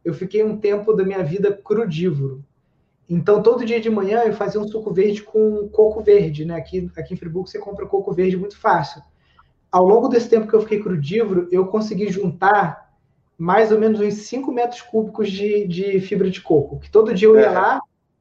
[0.08, 2.42] eu fiquei um tempo da minha vida crudívoro.
[3.08, 6.56] Então, todo dia de manhã eu fazia um suco verde com coco verde, né?
[6.56, 9.02] Aqui, aqui em Friburgo você compra coco verde muito fácil.
[9.70, 12.88] Ao longo desse tempo que eu fiquei crudívoro, eu consegui juntar
[13.36, 16.78] mais ou menos uns 5 metros cúbicos de, de fibra de coco.
[16.78, 17.50] Que todo dia eu ia é.
[17.50, 17.80] lá,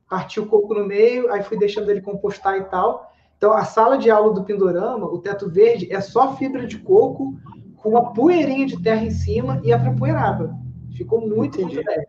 [0.10, 3.13] parti o coco no meio, aí fui deixando ele compostar e tal.
[3.38, 7.34] Então, a sala de aula do Pindorama, o teto verde, é só fibra de coco
[7.78, 10.66] com uma poeirinha de terra em cima e a prapoeiraba.
[10.97, 11.75] Ficou muito, Entendi.
[11.75, 12.07] muito leve.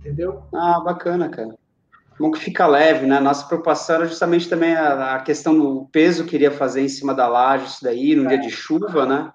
[0.00, 0.42] Entendeu?
[0.54, 1.56] Ah, bacana, cara.
[2.18, 3.20] Bom que fica leve, né?
[3.20, 7.14] Nossa preocupação era justamente também a, a questão do peso que iria fazer em cima
[7.14, 8.28] da laje, isso daí, no é.
[8.28, 9.32] dia de chuva, né?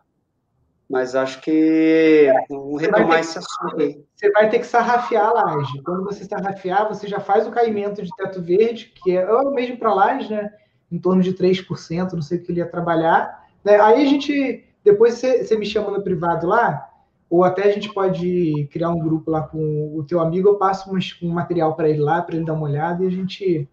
[0.89, 4.03] Mas acho que vamos retomar esse assunto aí.
[4.15, 5.81] Você vai ter que sarrafiar a laje.
[5.83, 9.51] Quando você sarrafiar, você já faz o caimento de teto verde, que é, é o
[9.51, 10.51] mesmo para a laje, né?
[10.91, 13.47] Em torno de 3%, não sei o que ele ia trabalhar.
[13.63, 13.79] Né?
[13.79, 16.92] Aí a gente, depois você, você me chama no privado lá,
[17.33, 20.91] ou até a gente pode criar um grupo lá com o teu amigo, eu passo
[20.91, 23.67] um, material para ele lá, para ele dar uma olhada e a gente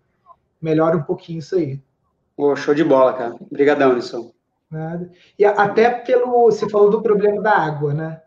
[0.62, 1.79] melhora um pouquinho isso aí.
[2.38, 3.37] Oh, show de bola, cara.
[3.38, 4.33] Obrigadão, Nisson.
[4.70, 5.12] Nada.
[5.38, 6.46] E até pelo.
[6.46, 8.23] Você falou do problema da água, né?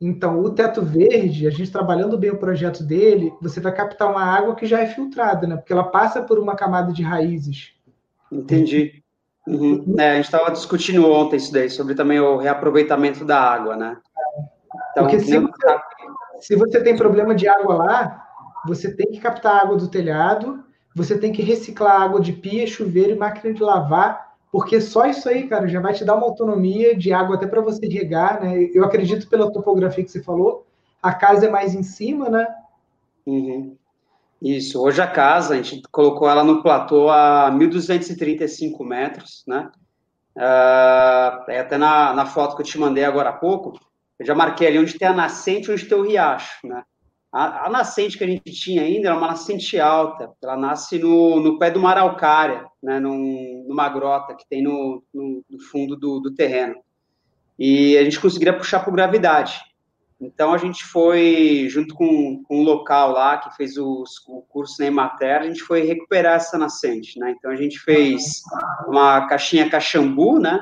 [0.00, 4.22] Então, o teto verde, a gente trabalhando bem o projeto dele, você vai captar uma
[4.22, 5.56] água que já é filtrada, né?
[5.56, 7.72] Porque ela passa por uma camada de raízes.
[8.30, 9.02] Entendi.
[9.48, 9.96] Uhum.
[9.98, 13.96] É, a gente estava discutindo ontem isso daí, sobre também o reaproveitamento da água, né?
[14.96, 15.80] Então, Porque se você,
[16.40, 18.26] se você tem problema de água lá,
[18.66, 23.12] você tem que captar água do telhado, você tem que reciclar água de pia, chuveiro
[23.12, 26.96] e máquina de lavar porque só isso aí, cara, já vai te dar uma autonomia
[26.96, 28.70] de água até para você regar, né?
[28.72, 30.66] Eu acredito pela topografia que você falou,
[31.02, 32.46] a casa é mais em cima, né?
[33.26, 33.76] Uhum.
[34.40, 39.70] Isso, hoje a casa, a gente colocou ela no platô a 1.235 metros, né?
[40.34, 43.78] Uh, até na, na foto que eu te mandei agora há pouco,
[44.18, 46.82] eu já marquei ali onde tem a nascente, onde tem o riacho, né?
[47.32, 51.38] A, a, nascente que a gente tinha ainda era uma nascente alta, ela nasce no,
[51.38, 55.96] no pé de uma araucária, né, num, numa grota que tem no, no, no fundo
[55.96, 56.76] do, do, terreno.
[57.58, 59.60] E a gente conseguiria puxar por gravidade.
[60.18, 64.76] Então a gente foi, junto com, com um local lá que fez os, o curso
[64.80, 67.34] na Emater, a gente foi recuperar essa nascente, né?
[67.36, 68.40] Então a gente fez
[68.86, 70.58] uma caixinha caxambu, né?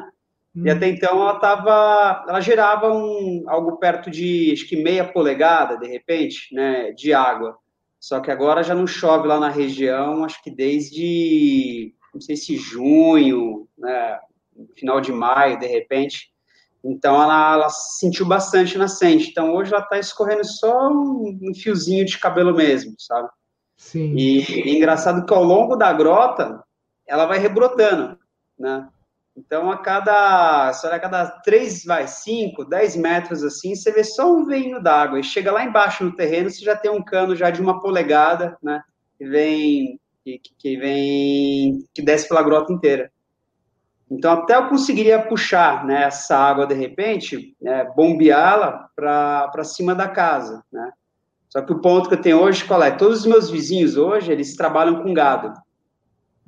[0.54, 5.76] E até então ela tava, ela gerava um, algo perto de, acho que meia polegada,
[5.76, 7.58] de repente, né, de água.
[7.98, 12.56] Só que agora já não chove lá na região, acho que desde, não sei se
[12.56, 14.18] junho, né,
[14.76, 16.32] final de maio, de repente.
[16.84, 19.30] Então ela, ela sentiu bastante nascente.
[19.30, 23.28] Então hoje ela está escorrendo só um, um, fiozinho de cabelo mesmo, sabe?
[23.76, 24.14] Sim.
[24.14, 26.62] E, e engraçado que ao longo da grota
[27.08, 28.18] ela vai rebrotando,
[28.56, 28.88] né?
[29.36, 34.44] Então, a cada, a cada 3, vai, 5, 10 metros assim, você vê só um
[34.44, 35.18] veinho d'água.
[35.18, 38.56] E chega lá embaixo no terreno, você já tem um cano já de uma polegada,
[38.62, 38.80] né?
[39.18, 43.10] Que vem, que, que vem, que desce pela grota inteira.
[44.10, 50.06] Então, até eu conseguiria puxar né, essa água de repente, né, bombeá-la para cima da
[50.06, 50.92] casa, né?
[51.48, 52.90] Só que o ponto que eu tenho hoje, qual é?
[52.90, 55.52] Todos os meus vizinhos hoje, eles trabalham com gado.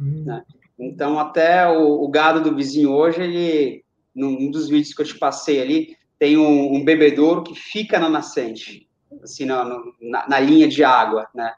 [0.00, 0.24] Hum.
[0.26, 0.44] Né?
[0.78, 3.84] Então, até o, o, gado do vizinho hoje, ele,
[4.14, 8.08] num dos vídeos que eu te passei ali, tem um, um bebedouro que fica na
[8.08, 8.88] nascente,
[9.22, 9.64] assim, na,
[10.00, 11.52] na, na linha de água, né?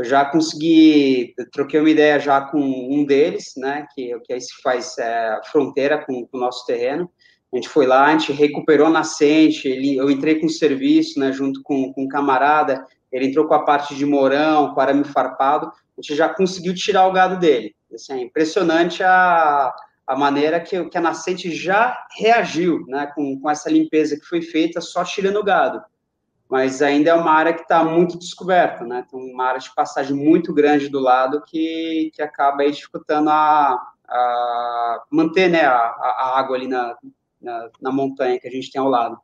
[0.00, 4.54] eu já consegui, troquei uma ideia já com um deles, né, que, que aí se
[4.62, 7.10] faz é, fronteira com, com, o nosso terreno.
[7.52, 11.20] A gente foi lá, a gente recuperou a nascente, ele, eu entrei com o serviço,
[11.20, 15.04] né, junto com, com um camarada, ele entrou com a parte de morão, com arame
[15.04, 17.74] farpado, a gente já conseguiu tirar o gado dele.
[17.94, 19.74] Assim, é impressionante a,
[20.06, 24.42] a maneira que, que a nascente já reagiu, né, com, com essa limpeza que foi
[24.42, 25.82] feita só tirando o gado
[26.50, 29.06] mas ainda é uma área que está muito descoberta, né?
[29.08, 33.80] Tem uma área de passagem muito grande do lado que, que acaba aí dificultando a,
[34.08, 36.96] a manter né, a, a água ali na,
[37.40, 39.16] na, na, montanha que a gente tem ao lado.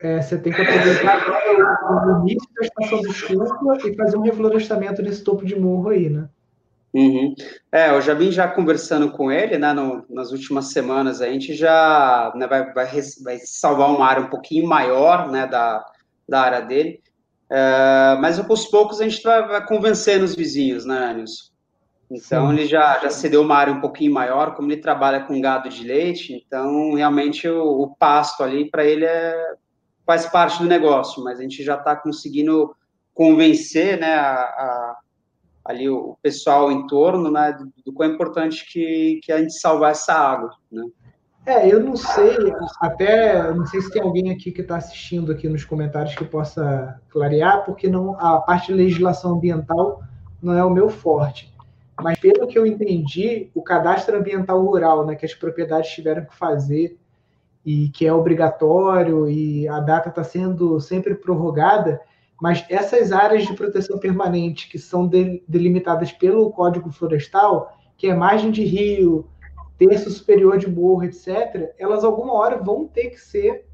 [0.00, 5.02] É, você tem que aproveitar o início da estação de chuva e fazer um reflorestamento
[5.02, 6.30] nesse topo de morro aí, né?
[6.94, 7.34] Uhum.
[7.72, 11.52] É, eu já vim já conversando com ele, né, no, nas últimas semanas, a gente
[11.52, 12.86] já né, vai, vai,
[13.24, 15.84] vai salvar uma área um pouquinho maior, né, da,
[16.28, 17.02] da área dele.
[17.50, 21.52] É, mas aos poucos a gente vai, vai convencendo os vizinhos, né, Nilson?
[22.10, 22.52] Então Sim.
[22.54, 25.84] ele já, já cedeu uma área um pouquinho maior, como ele trabalha com gado de
[25.84, 29.54] leite, então realmente o, o pasto ali para ele é,
[30.06, 32.74] faz parte do negócio, mas a gente já está conseguindo
[33.12, 34.96] convencer né, a, a,
[35.64, 39.92] ali o pessoal em torno né, do, do quão importante que, que a gente salvar
[39.92, 40.50] essa água.
[40.70, 40.84] Né?
[41.46, 42.36] É, eu não sei,
[42.80, 47.00] até não sei se tem alguém aqui que está assistindo aqui nos comentários que possa
[47.10, 50.02] clarear, porque não a parte de legislação ambiental
[50.42, 51.52] não é o meu forte.
[52.00, 56.36] Mas pelo que eu entendi, o cadastro ambiental rural, né, que as propriedades tiveram que
[56.36, 56.98] fazer
[57.64, 62.00] e que é obrigatório e a data está sendo sempre prorrogada,
[62.40, 68.50] mas essas áreas de proteção permanente que são delimitadas pelo Código Florestal, que é margem
[68.50, 69.26] de rio,
[69.78, 73.66] terço superior de morro, etc., elas alguma hora vão ter que ser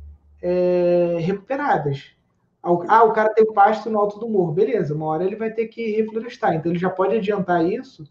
[0.42, 2.14] é, recuperadas.
[2.62, 5.68] Ah, o cara tem pasto no alto do morro, beleza, uma hora ele vai ter
[5.68, 8.04] que reflorestar, então ele já pode adiantar isso,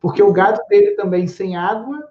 [0.00, 2.08] porque o gado dele também sem água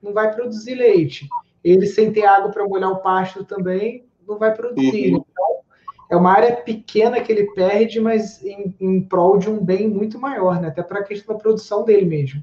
[0.00, 1.28] não vai produzir leite.
[1.64, 5.12] Ele sem ter água para molhar o pasto também não vai produzir.
[5.12, 5.24] Uhum.
[5.28, 5.57] Então,
[6.10, 10.18] é uma área pequena que ele perde, mas em, em prol de um bem muito
[10.18, 10.68] maior, né?
[10.68, 12.42] até para a questão da produção dele mesmo.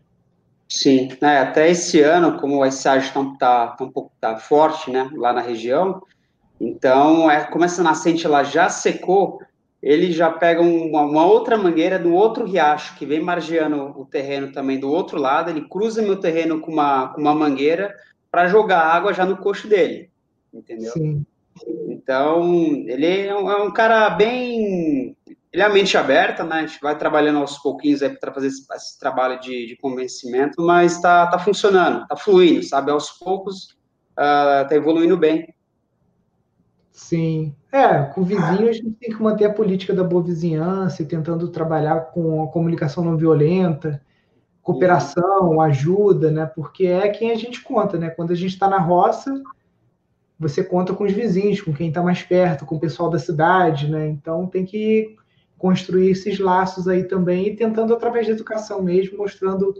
[0.68, 5.10] Sim, é, até esse ano, como a estiagem está tá, um pouco tá forte, né,
[5.14, 6.02] lá na região,
[6.60, 9.40] então, é, como essa nascente ela já secou,
[9.82, 14.52] ele já pega uma, uma, outra mangueira do outro riacho, que vem margeando o terreno
[14.52, 17.96] também do outro lado, ele cruza meu terreno com uma, com uma mangueira
[18.32, 20.10] para jogar água já no coxo dele,
[20.54, 20.92] entendeu?
[20.92, 21.26] Sim.
[21.88, 25.16] Então, ele é um, é um cara bem
[25.56, 26.58] ele é a mente aberta, né?
[26.58, 30.62] A gente vai trabalhando aos pouquinhos aí para fazer esse, esse, trabalho de, de convencimento,
[30.62, 32.92] mas está tá funcionando, está fluindo, sabe?
[32.92, 33.70] Aos poucos
[34.10, 35.56] está uh, evoluindo bem.
[36.92, 37.56] Sim.
[37.72, 41.48] É, com vizinhos a gente tem que manter a política da boa vizinhança e tentando
[41.48, 44.02] trabalhar com a comunicação não violenta,
[44.62, 46.46] cooperação, ajuda, né?
[46.46, 48.10] Porque é quem a gente conta, né?
[48.10, 49.42] Quando a gente está na roça,
[50.40, 53.90] você conta com os vizinhos, com quem está mais perto, com o pessoal da cidade,
[53.90, 54.08] né?
[54.08, 55.16] Então tem que
[55.58, 59.74] construir esses laços aí também e tentando através da educação mesmo, mostrando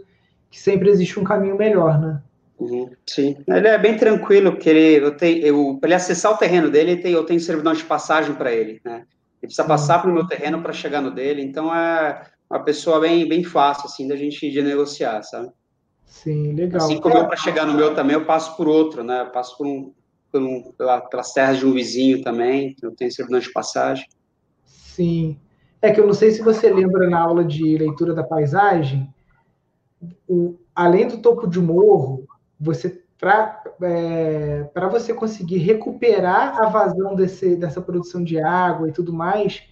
[0.50, 2.22] que sempre existe um caminho melhor, né?
[2.58, 6.38] Uhum, sim, ele é bem tranquilo, porque ele, eu tenho, eu, para ele acessar o
[6.38, 9.04] terreno dele, tem, eu tenho servidão de passagem para ele, né?
[9.42, 12.98] Ele precisa passar para o meu terreno para chegar no dele, então é uma pessoa
[12.98, 15.50] bem, bem fácil, assim, da gente de negociar, sabe?
[16.06, 16.80] Sim, legal.
[16.82, 19.20] Assim como eu, para chegar no meu também, eu passo por outro, né?
[19.20, 19.92] Eu passo por um,
[20.44, 24.06] um pela, pelas terras de um vizinho também, eu tenho servidão de passagem.
[24.64, 25.38] Sim,
[25.80, 29.12] é que eu não sei se você lembra na aula de leitura da paisagem,
[30.28, 32.26] o, além do topo de morro,
[32.58, 39.12] você para é, você conseguir recuperar a vazão desse, dessa produção de água e tudo
[39.12, 39.62] mais,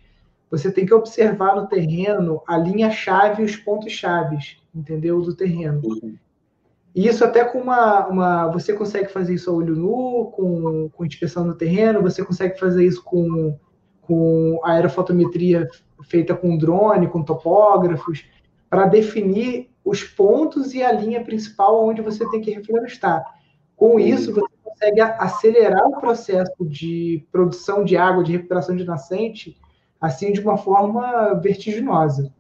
[0.51, 5.21] você tem que observar no terreno a linha-chave e os pontos-chaves, entendeu?
[5.21, 5.83] Do terreno.
[6.95, 8.47] E isso até com uma, uma.
[8.49, 12.87] Você consegue fazer isso a olho nu, com, com inspeção no terreno, você consegue fazer
[12.87, 13.59] isso com,
[14.01, 15.69] com aerofotometria
[16.05, 18.25] feita com drone, com topógrafos,
[18.71, 23.25] para definir os pontos e a linha principal onde você tem que reflorestar.
[23.77, 29.57] Com isso, você consegue acelerar o processo de produção de água, de recuperação de nascente,
[30.01, 32.33] assim, de uma forma vertiginosa.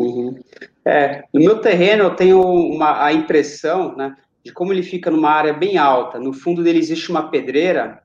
[0.00, 0.40] Uhum.
[0.84, 5.30] É, no meu terreno, eu tenho uma, a impressão né, de como ele fica numa
[5.30, 6.18] área bem alta.
[6.18, 8.02] No fundo dele existe uma pedreira,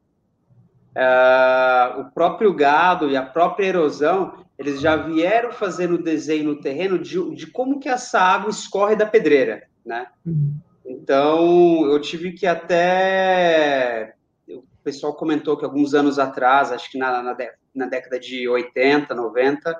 [0.95, 6.61] uh, o próprio gado e a própria erosão eles já vieram fazendo o desenho no
[6.61, 10.07] terreno de, de como que essa água escorre da pedreira, né?
[10.25, 10.55] Uhum.
[10.85, 14.13] Então, eu tive que até...
[14.47, 17.35] O pessoal comentou que alguns anos atrás, acho que na, na,
[17.73, 19.77] na década de 80, 90,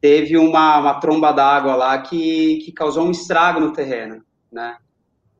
[0.00, 4.76] teve uma, uma tromba d'água lá que, que causou um estrago no terreno, né?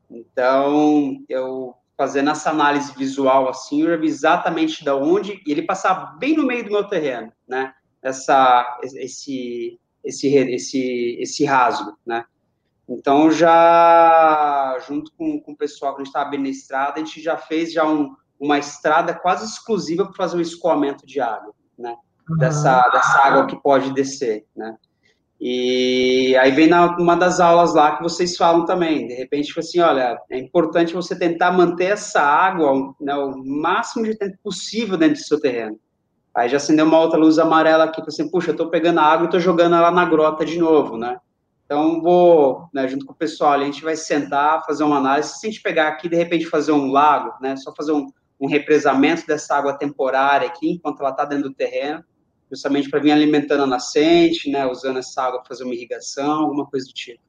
[0.09, 6.15] Então, eu fazendo essa análise visual assim, eu vi exatamente da onde, e ele passava
[6.17, 7.73] bem no meio do meu terreno, né?
[8.01, 12.23] Essa, esse, esse, esse, esse rasgo, né?
[12.87, 16.99] Então, já, junto com, com o pessoal que a gente estava bem na estrada, a
[16.99, 21.53] gente já fez já um, uma estrada quase exclusiva para fazer o escoamento de água,
[21.77, 21.97] né?
[22.29, 22.37] Uhum.
[22.37, 24.75] Dessa, dessa água que pode descer, né?
[25.39, 29.59] E aí vem na, uma das aulas lá que vocês falam também, de repente, tipo
[29.59, 34.97] assim, olha, é importante você tentar manter essa água né, o máximo de tempo possível
[34.97, 35.79] dentro do seu terreno.
[36.35, 39.27] Aí já acendeu uma outra luz amarela aqui, assim, puxa, eu tô pegando a água
[39.27, 41.17] e tô jogando ela na grota de novo, né?
[41.65, 45.45] Então, vou, né, junto com o pessoal, a gente vai sentar, fazer uma análise, se
[45.45, 48.07] a gente pegar aqui, de repente, fazer um lago, né, só fazer um,
[48.39, 52.03] um represamento dessa água temporária aqui, enquanto ela está dentro do terreno,
[52.49, 56.65] justamente para vir alimentando a nascente, né, usando essa água para fazer uma irrigação, alguma
[56.65, 57.21] coisa do tipo.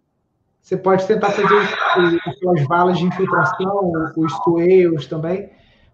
[0.62, 5.50] Você pode tentar fazer as valas de infiltração, os tueiros também,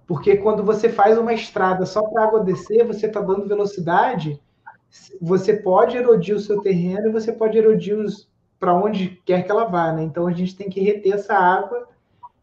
[0.06, 4.40] porque quando você faz uma estrada só para a água descer, você está dando velocidade,
[5.20, 7.96] você pode erodir o seu terreno e você pode erodir
[8.58, 10.02] para onde quer que ela vá, né?
[10.02, 11.88] Então a gente tem que reter essa água,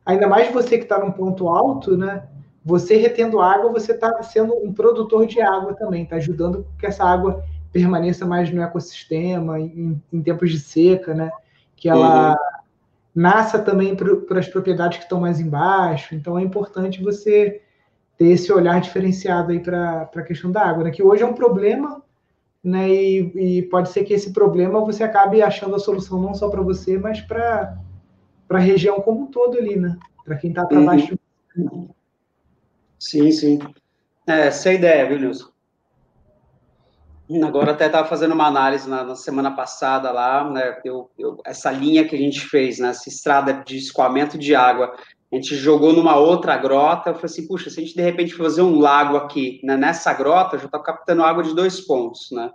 [0.05, 2.27] ainda mais você que está num ponto alto, né?
[2.63, 7.03] Você retendo água, você está sendo um produtor de água também, está ajudando que essa
[7.03, 11.31] água permaneça mais no ecossistema, em, em tempos de seca, né?
[11.75, 12.37] Que ela uhum.
[13.15, 16.13] nasça também para as propriedades que estão mais embaixo.
[16.13, 17.61] Então é importante você
[18.17, 20.91] ter esse olhar diferenciado aí para a questão da água, né?
[20.91, 22.03] Que hoje é um problema,
[22.63, 22.87] né?
[22.89, 26.61] E, e, pode ser que esse problema você acabe achando a solução não só para
[26.61, 27.75] você, mas para
[28.49, 29.97] a região como um todo ali, né?
[30.23, 31.89] Para quem está para uhum.
[33.01, 33.57] Sim, sim.
[34.27, 35.49] É, essa a ideia, viu, Nilson?
[37.43, 40.79] Agora até estava fazendo uma análise na, na, semana passada lá, né?
[40.85, 42.89] Eu, eu, essa linha que a gente fez, né?
[42.89, 44.95] Essa estrada de escoamento de água,
[45.31, 47.09] a gente jogou numa outra grota.
[47.09, 49.75] Eu falei assim, puxa, se a gente de repente fazer um lago aqui, né?
[49.75, 52.51] Nessa grota, já está captando água de dois pontos, né?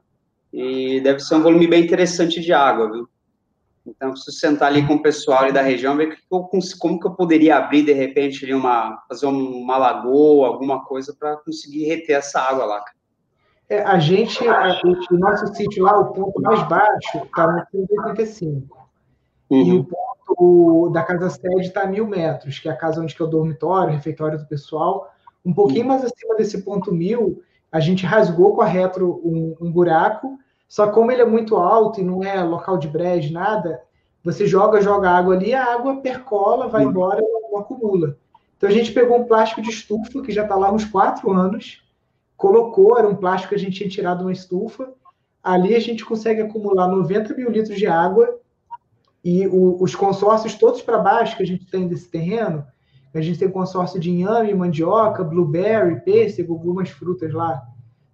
[0.53, 3.09] E deve ser um volume bem interessante de água, viu?
[3.87, 7.57] Então, preciso sentar ali com o pessoal ali da região, ver como que eu poderia
[7.57, 12.65] abrir, de repente, ali uma, fazer uma lagoa, alguma coisa, para conseguir reter essa água
[12.65, 12.85] lá.
[13.69, 14.81] É, a gente, a,
[15.11, 18.89] o nosso sítio lá, o ponto mais baixo está no 185.
[19.51, 19.63] Uhum.
[19.63, 23.15] E o ponto da casa sede está a mil metros, que é a casa onde
[23.15, 25.11] que é o dormitório, o refeitório do pessoal.
[25.45, 25.89] Um pouquinho uhum.
[25.89, 30.89] mais acima desse ponto mil, a gente rasgou com a retro um, um buraco só
[30.91, 33.83] como ele é muito alto e não é local de brejo, nada,
[34.23, 38.17] você joga, joga água ali, a água percola, vai embora e não acumula.
[38.57, 41.83] Então a gente pegou um plástico de estufa, que já está lá uns quatro anos,
[42.37, 44.93] colocou, era um plástico que a gente tinha tirado uma estufa,
[45.43, 48.41] ali a gente consegue acumular 90 mil litros de água
[49.23, 52.67] e o, os consórcios todos para baixo que a gente tem desse terreno,
[53.15, 57.63] a gente tem consórcio de inhame, mandioca, blueberry, pêssego, algumas frutas lá.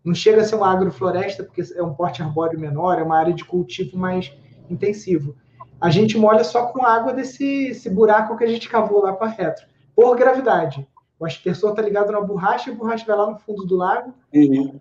[0.04, 3.32] Não chega a ser uma agrofloresta, porque é um porte arbóreo menor, é uma área
[3.32, 4.32] de cultivo mais
[4.68, 5.36] intensivo.
[5.80, 9.66] A gente molha só com água desse buraco que a gente cavou lá para retro,
[9.94, 10.86] por gravidade.
[11.18, 14.12] O aspersor está ligado na borracha, e a borracha vai lá no fundo do lago,
[14.34, 14.80] uhum.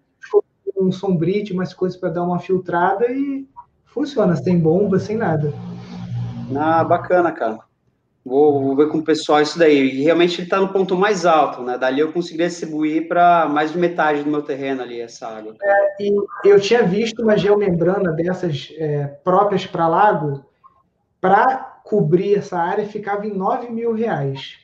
[0.78, 3.48] um sombrite, umas coisas para dar uma filtrada e
[3.86, 5.54] funciona, sem bomba, sem nada.
[6.56, 7.60] Ah, bacana, cara.
[8.24, 9.96] Vou, vou, ver com o pessoal isso daí.
[9.96, 11.78] E realmente ele está no ponto mais alto, né?
[11.78, 15.56] Dali eu conseguiria distribuir para mais de metade do meu terreno ali, essa água.
[15.60, 16.08] É,
[16.46, 20.46] eu tinha visto uma geomembrana dessas é, próprias para lago,
[21.20, 24.60] para cobrir essa área ficava em 9 mil reais.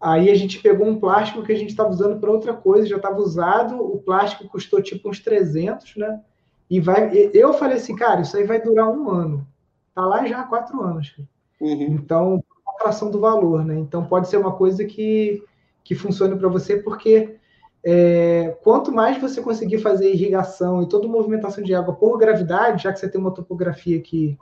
[0.00, 2.96] Aí a gente pegou um plástico que a gente estava usando para outra coisa, já
[2.96, 6.20] estava usado, o plástico custou tipo uns 300, né?
[6.68, 9.46] E vai, eu falei assim, cara, isso aí vai durar um ano.
[9.94, 11.10] Tá lá já há quatro anos.
[11.10, 11.28] Cara.
[11.60, 11.82] Uhum.
[11.94, 13.78] Então, a fração do valor, né?
[13.78, 15.42] Então, pode ser uma coisa que,
[15.84, 17.36] que funcione para você, porque
[17.82, 22.92] é, quanto mais você conseguir fazer irrigação e toda movimentação de água por gravidade, já
[22.92, 24.38] que você tem uma topografia que,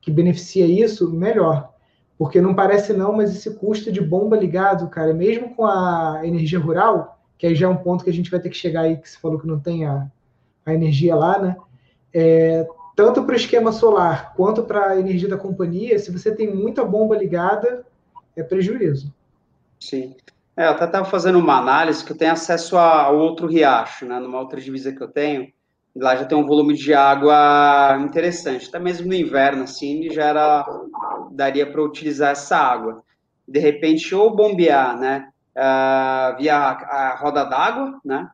[0.00, 1.72] que beneficia isso, melhor.
[2.18, 6.58] Porque não parece não, mas esse custo de bomba ligado, cara, mesmo com a energia
[6.58, 8.96] rural, que aí já é um ponto que a gente vai ter que chegar aí,
[8.96, 10.06] que você falou que não tem a,
[10.66, 11.56] a energia lá, né?
[12.12, 12.68] É,
[13.00, 16.84] tanto para o esquema solar quanto para a energia da companhia, se você tem muita
[16.84, 17.82] bomba ligada,
[18.36, 19.10] é prejuízo.
[19.80, 20.14] Sim.
[20.54, 24.20] É, eu até estava fazendo uma análise que eu tenho acesso a outro riacho, né,
[24.20, 25.50] numa outra divisa que eu tenho,
[25.96, 30.66] lá já tem um volume de água interessante, até mesmo no inverno, assim, já era,
[31.30, 33.02] daria para utilizar essa água.
[33.48, 38.28] De repente, ou bombear, né, uh, via a, roda d'água, né,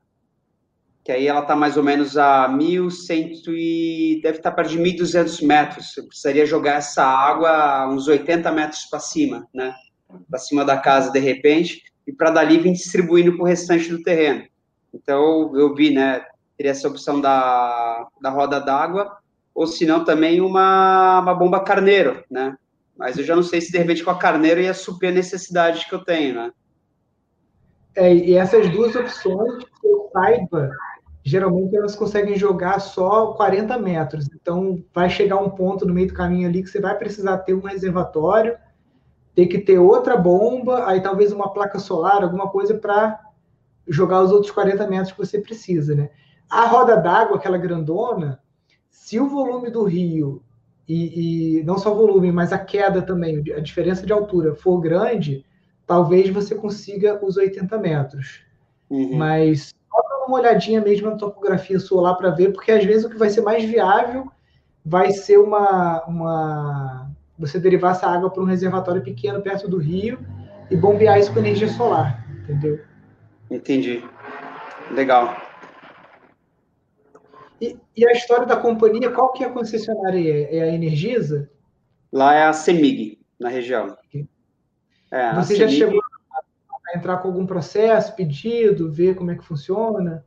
[1.07, 4.78] que aí ela está mais ou menos a 1.100 e deve estar tá perto de
[4.80, 5.96] 1.200 metros.
[5.96, 9.72] Eu precisaria jogar essa água uns 80 metros para cima, né?
[10.28, 14.02] Para cima da casa, de repente, e para dali vir distribuindo para o restante do
[14.02, 14.48] terreno.
[14.92, 16.24] Então, eu vi, né?
[16.57, 19.16] Teria essa opção da, da roda d'água,
[19.54, 22.57] ou se não, também uma, uma bomba carneiro, né?
[22.98, 25.88] Mas eu já não sei se de repente com a carneiro ia suprir a necessidade
[25.88, 26.50] que eu tenho, né?
[27.94, 30.72] É, e essas duas opções, que eu saiba,
[31.26, 34.28] geralmente elas conseguem jogar só 40 metros.
[34.32, 37.52] Então, vai chegar um ponto no meio do caminho ali que você vai precisar ter
[37.52, 38.56] um reservatório,
[39.34, 43.18] ter que ter outra bomba, aí talvez uma placa solar, alguma coisa para
[43.88, 46.10] jogar os outros 40 metros que você precisa, né?
[46.48, 48.38] A roda d'água, aquela grandona,
[48.88, 50.40] se o volume do rio
[50.88, 54.80] e, e, não só o volume, mas a queda também, a diferença de altura for
[54.80, 55.44] grande,
[55.84, 58.42] talvez você consiga os 80 metros.
[58.88, 59.16] Uhum.
[59.16, 59.74] Mas
[60.28, 63.40] uma olhadinha mesmo na topografia solar para ver, porque às vezes o que vai ser
[63.40, 64.30] mais viável
[64.84, 70.18] vai ser uma, uma você derivar essa água para um reservatório pequeno perto do rio
[70.70, 72.80] e bombear isso com energia solar, entendeu?
[73.50, 74.02] Entendi.
[74.90, 75.36] Legal.
[77.60, 80.18] E, e a história da companhia, qual que é a concessionária?
[80.18, 81.50] É, é a Energisa?
[82.12, 83.96] Lá é a Semig, na região.
[85.10, 86.00] É, Você já chegou
[86.95, 90.24] entrar com algum processo, pedido, ver como é que funciona?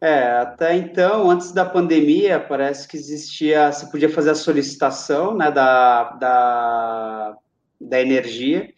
[0.00, 5.50] É, até então, antes da pandemia, parece que existia, você podia fazer a solicitação, né,
[5.50, 7.36] da, da,
[7.80, 8.72] da energia,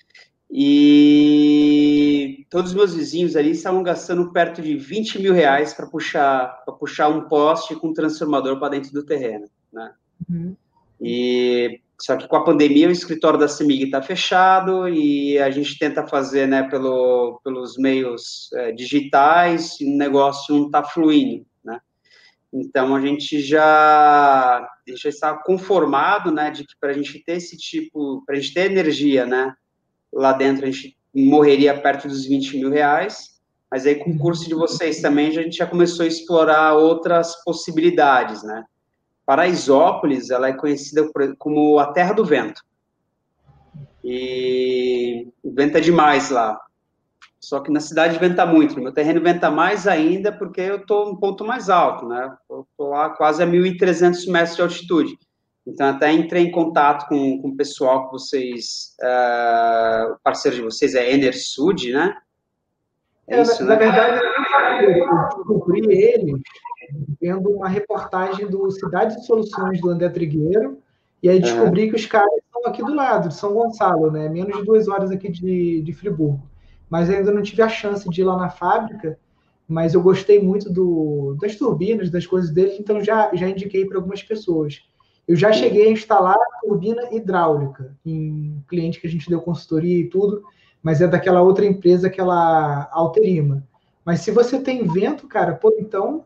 [0.51, 6.65] e todos os meus vizinhos ali estavam gastando perto de 20 mil reais para puxar,
[6.79, 9.95] puxar um poste com um transformador para dentro do terreno, né?
[10.29, 10.57] Uhum.
[11.01, 15.79] E só que com a pandemia o escritório da CEMIG está fechado e a gente
[15.79, 21.47] tenta fazer né, pelo, pelos meios é, digitais e o negócio não está fluindo.
[21.63, 21.79] Né?
[22.53, 27.57] Então a gente já, já está conformado né, de que para a gente ter esse
[27.57, 29.55] tipo, para a gente ter energia né,
[30.13, 33.31] lá dentro, a gente morreria perto dos 20 mil reais.
[33.71, 37.45] Mas aí com o curso de vocês também a gente já começou a explorar outras
[37.45, 38.65] possibilidades, né?
[39.25, 41.09] Paraisópolis, ela é conhecida
[41.39, 42.63] como a terra do vento.
[44.05, 46.61] E venta demais lá.
[47.39, 51.11] Só que na cidade venta muito, no meu terreno venta mais ainda porque eu estou
[51.11, 52.37] um ponto mais alto, né?
[52.49, 55.19] Eu estou lá quase a 1.300 metros de altitude.
[55.67, 60.63] Então, até entrei em contato com, com o pessoal que vocês, uh, o parceiro de
[60.63, 62.17] vocês é Enersud, né?
[63.29, 63.87] É, é isso, na, né?
[63.87, 66.41] na verdade, eu descobri ele
[67.21, 70.79] vendo uma reportagem do Cidade de Soluções do André Trigueiro,
[71.23, 71.91] e aí descobri uhum.
[71.91, 74.29] que os caras estão aqui do lado, de São Gonçalo, né?
[74.29, 76.43] Menos de duas horas aqui de, de Friburgo.
[76.91, 79.19] Mas ainda não tive a chance de ir lá na fábrica,
[79.69, 83.99] mas eu gostei muito do, das turbinas, das coisas dele, então já, já indiquei para
[83.99, 84.83] algumas pessoas.
[85.27, 90.09] Eu já cheguei a instalar turbina hidráulica em cliente que a gente deu consultoria e
[90.09, 90.43] tudo,
[90.83, 93.67] mas é daquela outra empresa, aquela Alterima.
[94.05, 96.25] Mas se você tem vento, cara, pô, então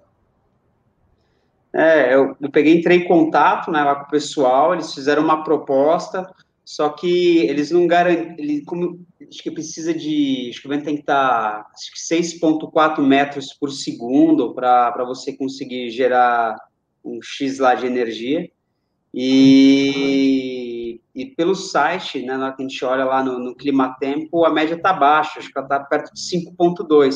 [1.77, 5.45] é, eu, eu peguei, entrei em contato né, lá com o pessoal, eles fizeram uma
[5.45, 6.27] proposta,
[6.65, 11.01] só que eles não garantem, como acho que precisa de, acho que vai ter que
[11.01, 11.67] estar
[12.11, 16.57] 6.4 metros por segundo para você conseguir gerar
[17.05, 18.51] um X lá de energia.
[19.13, 24.77] E, e pelo site, né, que a gente olha lá no, no Climatempo, a média
[24.77, 27.15] está baixa, acho que ela está perto de 5.2.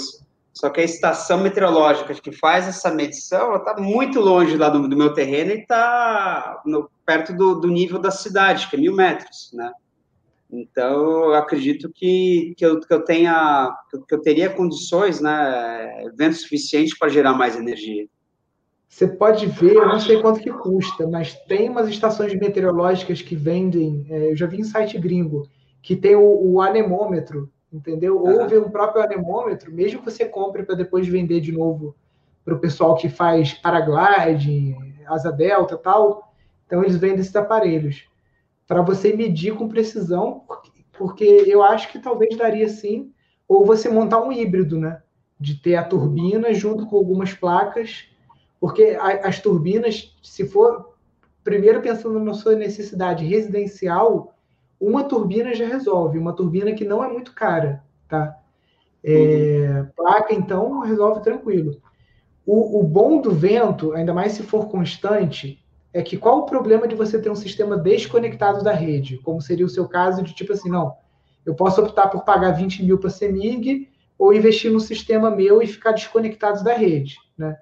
[0.53, 4.97] Só que a estação meteorológica que faz essa medição, está muito longe lá do, do
[4.97, 6.63] meu terreno e está
[7.07, 9.73] perto do, do, nível da cidade, que é mil metros, né?
[10.53, 13.73] Então, eu acredito que, que, eu, que eu tenha,
[14.09, 18.09] que eu teria condições, né, vento suficiente para gerar mais energia.
[18.89, 23.37] Você pode ver, eu não sei quanto que custa, mas tem umas estações meteorológicas que
[23.37, 25.49] vendem, é, eu já vi em site gringo,
[25.81, 28.23] que tem o, o anemômetro, entendeu?
[28.23, 31.95] Ou ver um próprio anemômetro, mesmo que você compre para depois vender de novo
[32.45, 36.33] para o pessoal que faz paraglide, asa delta tal.
[36.67, 38.09] Então, eles vendem esses aparelhos
[38.67, 40.45] para você medir com precisão,
[40.97, 43.13] porque eu acho que talvez daria sim,
[43.49, 45.03] ou você montar um híbrido, né?
[45.39, 48.07] De ter a turbina junto com algumas placas,
[48.61, 50.95] porque as turbinas, se for
[51.43, 54.35] primeiro pensando na sua necessidade residencial,
[54.81, 58.37] uma turbina já resolve, uma turbina que não é muito cara, tá?
[59.05, 59.85] É.
[59.95, 61.81] Placa, então, resolve tranquilo.
[62.47, 65.63] O, o, bom do vento, ainda mais se for constante,
[65.93, 69.19] é que qual o problema de você ter um sistema desconectado da rede?
[69.19, 70.97] Como seria o seu caso de tipo assim, não,
[71.45, 75.67] eu posso optar por pagar 20 mil para CEMIG ou investir no sistema meu e
[75.67, 77.57] ficar desconectado da rede, né?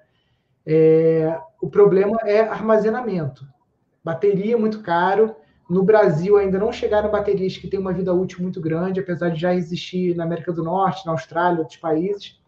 [0.65, 3.47] É, o problema é armazenamento.
[4.03, 5.35] Bateria é muito caro.
[5.69, 9.39] No Brasil ainda não chegaram baterias que têm uma vida útil muito grande, apesar de
[9.39, 12.41] já existir na América do Norte, na Austrália, outros países.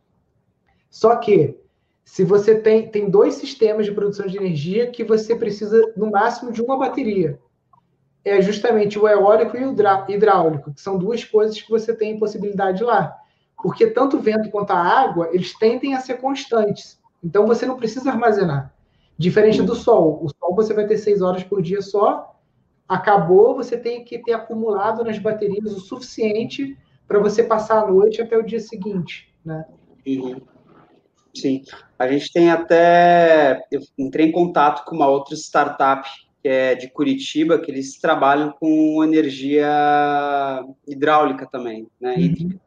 [0.90, 1.58] Só que
[2.04, 6.52] se você tem, tem dois sistemas de produção de energia que você precisa no máximo
[6.52, 7.40] de uma bateria.
[8.26, 9.76] É justamente o eólico e o
[10.10, 13.16] hidráulico, que são duas coisas que você tem possibilidade lá.
[13.62, 17.00] Porque tanto o vento quanto a água, eles tendem a ser constantes.
[17.24, 18.74] Então você não precisa armazenar.
[19.18, 20.20] Diferente do sol.
[20.24, 22.31] O sol você vai ter seis horas por dia só.
[22.92, 26.78] Acabou, você tem que ter acumulado nas baterias o suficiente
[27.08, 29.64] para você passar a noite até o dia seguinte, né?
[30.06, 30.42] Uhum.
[31.34, 31.64] Sim.
[31.98, 33.66] A gente tem até.
[33.72, 36.06] Eu entrei em contato com uma outra startup
[36.44, 39.70] que é de Curitiba, que eles trabalham com energia
[40.86, 42.16] hidráulica também, né?
[42.18, 42.60] Uhum.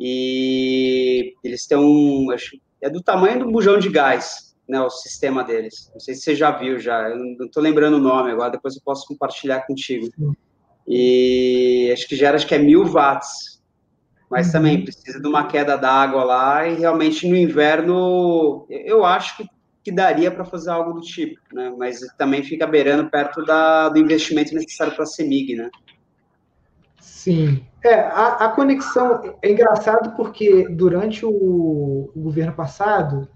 [0.00, 2.32] E eles têm um.
[2.32, 4.80] Acho, é do tamanho do bujão de gás, né?
[4.80, 5.90] O sistema deles.
[5.92, 7.08] Não sei se você já viu já.
[7.08, 10.08] Eu não estou lembrando o nome agora, depois eu posso compartilhar contigo.
[10.86, 13.52] E acho que gera acho que é mil watts
[14.32, 14.52] mas uhum.
[14.52, 19.46] também precisa de uma queda d'água lá e realmente no inverno eu acho que,
[19.84, 21.70] que daria para fazer algo do tipo, né?
[21.76, 25.68] Mas também fica beirando perto da, do investimento necessário para a CEMIG, né?
[26.98, 27.62] Sim.
[27.84, 33.28] É, a, a, conexão é engraçado porque durante o, o governo passado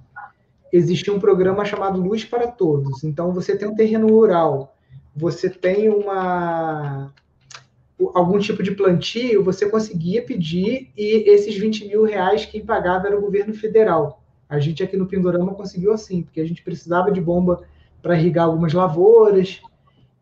[0.76, 3.02] existia um programa chamado Luz para Todos.
[3.04, 4.76] Então você tem um terreno rural,
[5.14, 7.12] você tem uma
[8.14, 13.16] algum tipo de plantio, você conseguia pedir e esses 20 mil reais quem pagava era
[13.16, 14.22] o governo federal.
[14.48, 17.62] A gente aqui no Pindorama conseguiu assim, porque a gente precisava de bomba
[18.02, 19.60] para irrigar algumas lavouras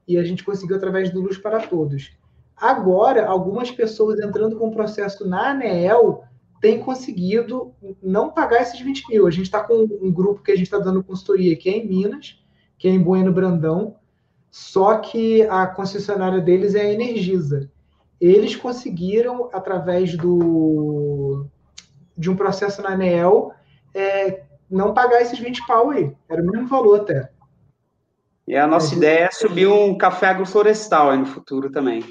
[0.07, 2.13] e a gente conseguiu através do Luz para Todos.
[2.57, 6.23] Agora, algumas pessoas entrando com o processo na ANEEL
[6.65, 9.27] têm conseguido não pagar esses 20 mil.
[9.27, 11.87] A gente está com um grupo que a gente está dando consultoria que é em
[11.87, 12.43] Minas,
[12.79, 13.97] que é em Bueno Brandão,
[14.51, 17.71] só que a concessionária deles é a Energisa.
[18.19, 21.45] Eles conseguiram, através do,
[22.17, 23.53] de um processo na ANEEL,
[23.93, 26.17] é, não pagar esses 20 pau aí.
[26.27, 27.31] Era o mesmo valor até.
[28.49, 32.03] E a nossa é, ideia é subir um café agroflorestal aí no futuro também.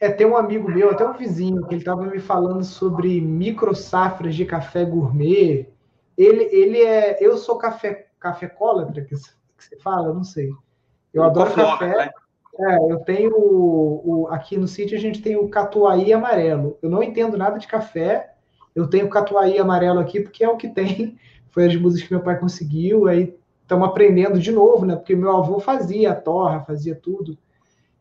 [0.00, 3.74] É, tem um amigo meu, até um vizinho, que ele estava me falando sobre micro
[3.74, 5.68] safras de café gourmet.
[6.16, 7.18] Ele, ele é.
[7.20, 10.50] Eu sou café, café cólatra, que, que você fala, não sei.
[11.12, 11.96] Eu adoro café.
[11.96, 12.10] Né?
[12.60, 16.76] É, eu tenho o, o, aqui no sítio a gente tem o catuaí amarelo.
[16.82, 18.34] Eu não entendo nada de café.
[18.74, 21.18] Eu tenho o catuaí amarelo aqui porque é o que tem.
[21.50, 23.06] Foi as músicas que meu pai conseguiu.
[23.06, 24.96] Aí estamos aprendendo de novo, né?
[24.96, 27.38] Porque meu avô fazia a torra, fazia tudo.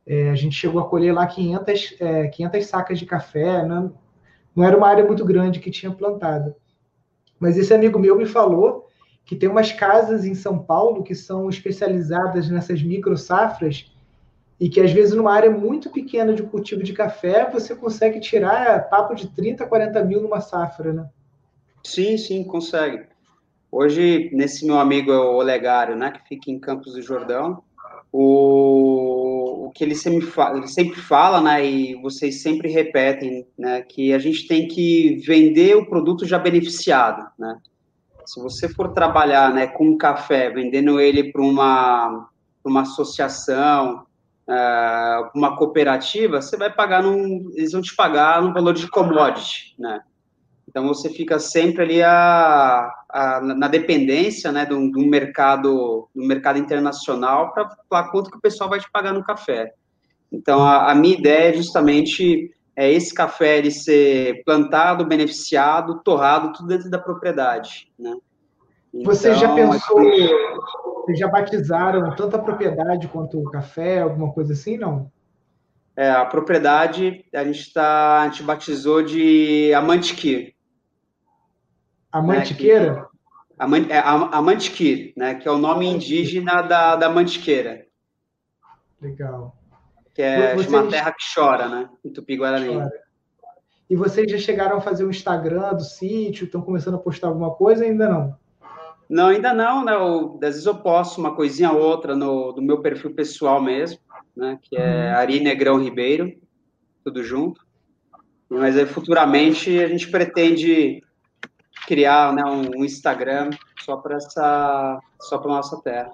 [0.08, 3.66] É, a gente chegou a colher lá 500, é, 500 sacas de café.
[3.66, 3.92] Né?
[4.58, 6.56] não era uma área muito grande que tinha plantado.
[7.40, 8.88] Mas esse amigo meu me falou
[9.24, 13.94] que tem umas casas em São Paulo que são especializadas nessas micro safras
[14.60, 18.90] e que às vezes numa área muito pequena de cultivo de café você consegue tirar
[18.90, 21.08] papo de 30, 40 mil numa safra, né?
[21.84, 23.06] Sim, sim, consegue.
[23.72, 27.62] Hoje, nesse meu amigo é o Olegário, né, que fica em Campos do Jordão,
[28.12, 28.87] o
[29.78, 34.18] que ele sempre, fala, ele sempre fala, né, e vocês sempre repetem, né, que a
[34.18, 37.60] gente tem que vender o produto já beneficiado, né?
[38.26, 42.28] Se você for trabalhar né, com café, vendendo ele para uma,
[42.66, 44.06] uma associação,
[44.50, 49.76] uh, uma cooperativa, você vai pagar num, eles vão te pagar no valor de commodity,
[49.80, 50.02] né?
[50.78, 56.60] Então você fica sempre ali a, a na dependência, né, do, do mercado, do mercado
[56.60, 59.74] internacional para falar quanto que o pessoal vai te pagar no café.
[60.32, 66.54] Então a, a minha ideia é justamente é esse café ele ser plantado, beneficiado, torrado,
[66.54, 68.16] tudo dentro da propriedade, né?
[68.94, 70.00] Então, Você já então, pensou,
[71.06, 75.12] vocês já batizaram tanto a propriedade quanto o café, alguma coisa assim, não?
[75.96, 79.74] É, a propriedade a gente tá, a gente batizou de
[82.18, 82.76] Amantiquir.
[82.80, 83.08] Amantiqueira?
[83.60, 87.86] Né, que, é, Amantiquir, né, que é o nome indígena da, da mantiqueira.
[89.02, 89.58] Legal
[90.18, 90.68] que é vocês...
[90.68, 91.88] uma terra que chora, né?
[92.04, 92.90] Em Tupi-Guarani.
[93.88, 96.46] E vocês já chegaram a fazer o um Instagram do sítio?
[96.46, 97.86] Estão começando a postar alguma coisa?
[97.86, 98.36] Ainda não?
[99.08, 99.94] Não, ainda não, né?
[99.94, 104.00] Eu, às vezes eu posto uma coisinha ou outra no, do meu perfil pessoal mesmo,
[104.36, 104.58] né?
[104.60, 105.18] Que é uhum.
[105.18, 106.34] Ari Negrão Ribeiro,
[107.04, 107.62] tudo junto.
[108.50, 111.04] Mas aí futuramente a gente pretende
[111.88, 113.50] criar né, um, Instagram
[113.84, 116.12] só para essa, só para nossa terra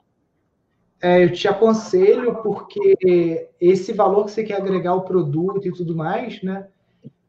[1.04, 5.94] é, eu te aconselho porque esse valor que você quer agregar ao produto e tudo
[5.94, 6.66] mais, né?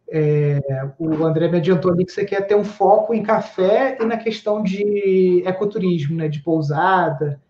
[0.09, 0.61] É,
[0.97, 4.17] o André me adiantou ali que você quer ter um foco em café e na
[4.17, 7.43] questão de ecoturismo, né, de pousada.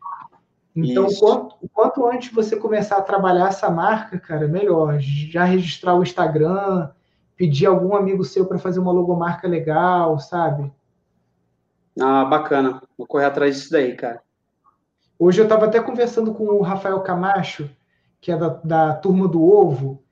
[0.74, 4.98] Então, quanto, quanto antes você começar a trabalhar essa marca, cara, melhor.
[5.00, 6.88] Já registrar o Instagram,
[7.36, 10.72] pedir algum amigo seu para fazer uma logomarca legal, sabe?
[12.00, 12.82] Ah, bacana.
[12.98, 14.22] Vou correr atrás disso daí, cara.
[15.18, 17.70] Hoje eu estava até conversando com o Rafael Camacho,
[18.20, 20.02] que é da, da turma do Ovo,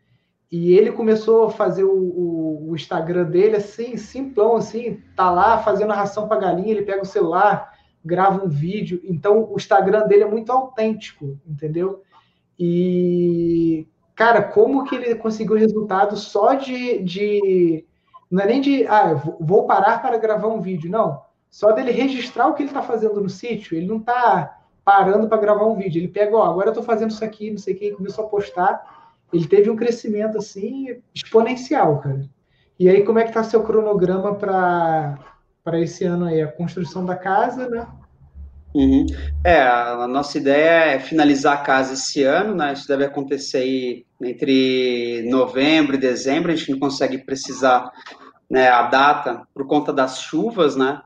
[0.51, 5.59] e ele começou a fazer o, o, o, Instagram dele assim, simplão, assim, tá lá
[5.59, 7.72] fazendo ração para galinha, ele pega o celular,
[8.05, 9.01] grava um vídeo.
[9.03, 12.03] Então o Instagram dele é muito autêntico, entendeu?
[12.59, 17.03] E, cara, como que ele conseguiu resultado só de.
[17.03, 17.87] de
[18.30, 21.20] não é nem de, ah, vou parar para gravar um vídeo, não.
[21.53, 25.40] Só dele registrar o que ele está fazendo no sítio, ele não está parando para
[25.40, 26.00] gravar um vídeo.
[26.00, 29.03] Ele pega, ó, agora eu estou fazendo isso aqui, não sei o começou a postar
[29.32, 32.28] ele teve um crescimento assim exponencial, cara.
[32.78, 36.42] E aí, como é que está seu cronograma para esse ano aí?
[36.42, 37.86] A construção da casa, né?
[38.74, 39.07] Uhum.
[39.44, 42.72] É, a nossa ideia é finalizar a casa esse ano, né?
[42.72, 46.50] Isso deve acontecer aí entre novembro e dezembro.
[46.50, 47.90] A gente não consegue precisar
[48.50, 51.00] né, a data por conta das chuvas, né?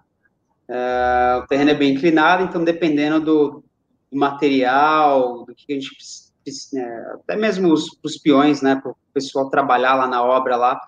[0.68, 3.64] É, o terreno é bem inclinado, então dependendo do
[4.12, 6.26] material, do que a gente precisa
[6.74, 10.80] é, até mesmo os, os peões, né, para o pessoal trabalhar lá na obra lá,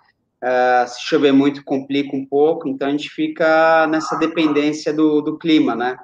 [0.42, 5.36] uh, se chover muito complica um pouco, então a gente fica nessa dependência do, do
[5.36, 5.98] clima, né,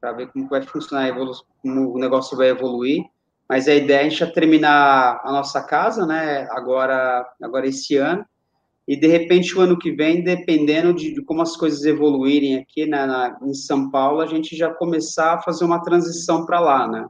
[0.00, 1.14] para ver como vai funcionar,
[1.62, 3.04] como o negócio vai evoluir,
[3.48, 7.96] mas a ideia é a gente já terminar a nossa casa, né, agora, agora esse
[7.96, 8.26] ano,
[8.86, 12.86] e de repente o ano que vem, dependendo de, de como as coisas evoluírem aqui
[12.86, 16.88] né, na, em São Paulo, a gente já começar a fazer uma transição para lá,
[16.88, 17.06] né,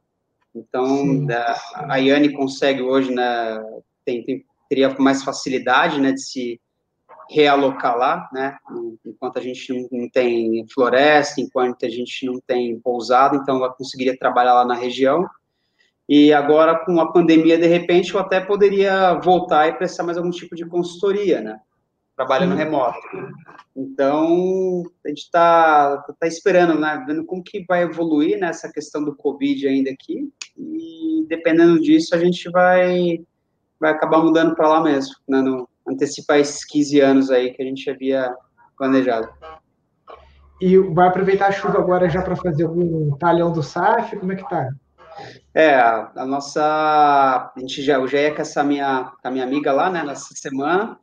[0.54, 1.58] então, da,
[1.88, 3.58] a Yane consegue hoje, né,
[4.04, 6.60] tem, tem, teria mais facilidade, né, de se
[7.30, 8.54] realocar lá, né,
[9.06, 13.72] enquanto a gente não, não tem floresta, enquanto a gente não tem pousada, então ela
[13.72, 15.26] conseguiria trabalhar lá na região.
[16.08, 20.30] E agora, com a pandemia, de repente, eu até poderia voltar e prestar mais algum
[20.30, 21.58] tipo de consultoria, né,
[22.16, 22.98] trabalhando remoto.
[23.74, 29.02] Então, a gente está tá esperando, né, vendo como que vai evoluir nessa né, questão
[29.02, 33.20] do Covid ainda aqui, e dependendo disso, a gente vai,
[33.80, 37.64] vai acabar mudando para lá mesmo, né, no, antecipar esses 15 anos aí que a
[37.64, 38.34] gente havia
[38.76, 39.28] planejado.
[40.60, 44.16] E vai aproveitar a chuva agora já para fazer algum talhão do SAF?
[44.16, 44.68] Como é que tá?
[45.54, 46.62] É, a nossa.
[47.54, 50.34] A gente já, eu já ia com essa minha, a minha amiga lá, né, nessa
[50.34, 50.98] semana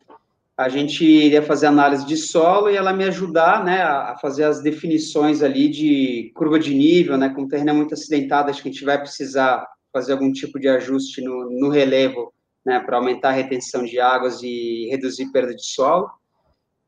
[0.59, 4.61] a gente iria fazer análise de solo e ela me ajudar, né, a fazer as
[4.61, 8.83] definições ali de curva de nível, né, com terreno muito acidentado, acho que a gente
[8.83, 12.33] vai precisar fazer algum tipo de ajuste no, no relevo,
[12.65, 16.09] né, para aumentar a retenção de águas e reduzir perda de solo.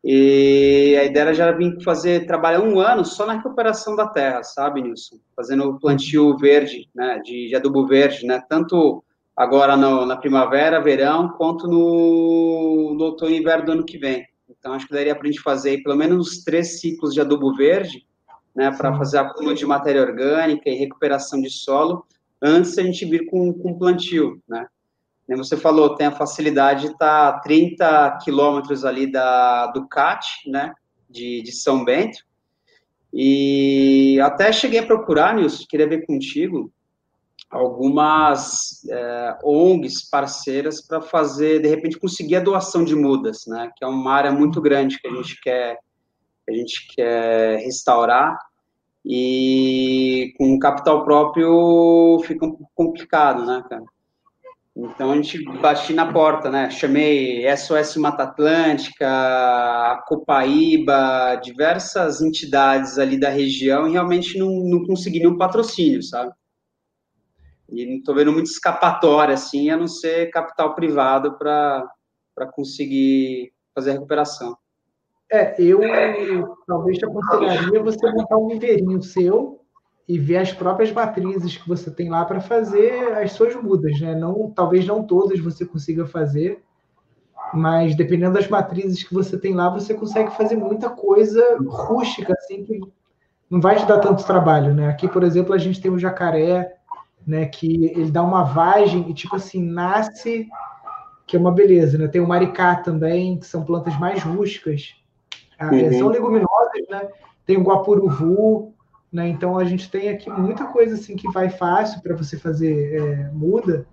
[0.03, 4.41] E a ideia era já vir fazer, trabalhar um ano só na recuperação da terra,
[4.43, 5.17] sabe, Nilson?
[5.35, 9.03] Fazendo o plantio verde, né, de, de adubo verde, né, tanto
[9.37, 14.25] agora no, na primavera, verão, quanto no, no outono e inverno do ano que vem.
[14.49, 17.55] Então, acho que daria para a gente fazer pelo menos uns três ciclos de adubo
[17.55, 18.05] verde,
[18.55, 22.05] né, para fazer acúmulo de matéria orgânica e recuperação de solo,
[22.41, 24.65] antes a gente vir com, com plantio, né.
[25.32, 30.27] Como você falou, tem a facilidade de estar tá 30 quilômetros ali da, do CAT,
[30.45, 30.73] né,
[31.09, 32.19] de, de São Bento,
[33.13, 36.69] e até cheguei a procurar, Nilson, queria ver contigo,
[37.49, 43.71] algumas é, ONGs parceiras para fazer, de repente, conseguir a doação de mudas, né?
[43.77, 45.77] Que é uma área muito grande que a gente quer,
[46.49, 48.38] a gente quer restaurar
[49.05, 53.84] e com capital próprio fica um pouco complicado, né, cara?
[54.76, 56.69] Então a gente bati na porta, né?
[56.69, 65.19] Chamei SOS Mata Atlântica, Copaíba, diversas entidades ali da região e realmente não, não consegui
[65.19, 66.32] nenhum patrocínio, sabe?
[67.69, 71.88] E não estou vendo muito escapatória, assim, a não ser capital privado para
[72.53, 74.57] conseguir fazer a recuperação.
[75.32, 75.80] É, eu
[76.67, 79.61] talvez te aconselharia você montar um viveirinho seu
[80.07, 84.15] e ver as próprias matrizes que você tem lá para fazer as suas mudas, né?
[84.15, 86.61] Não, talvez não todas você consiga fazer,
[87.53, 92.63] mas dependendo das matrizes que você tem lá, você consegue fazer muita coisa rústica, assim,
[92.63, 92.79] que
[93.49, 94.87] não vai te dar tanto trabalho, né?
[94.87, 96.73] Aqui, por exemplo, a gente tem o jacaré,
[97.27, 97.45] né?
[97.45, 100.47] Que ele dá uma vagem e, tipo assim, nasce,
[101.27, 102.07] que é uma beleza, né?
[102.07, 104.95] Tem o maricá também, que são plantas mais rústicas.
[105.59, 105.99] Ah, é, uhum.
[105.99, 107.09] São leguminosas, né?
[107.45, 108.73] Tem o guapuruvu,
[109.12, 109.28] né?
[109.28, 113.30] Então a gente tem aqui muita coisa assim que vai fácil para você fazer é,
[113.32, 113.86] muda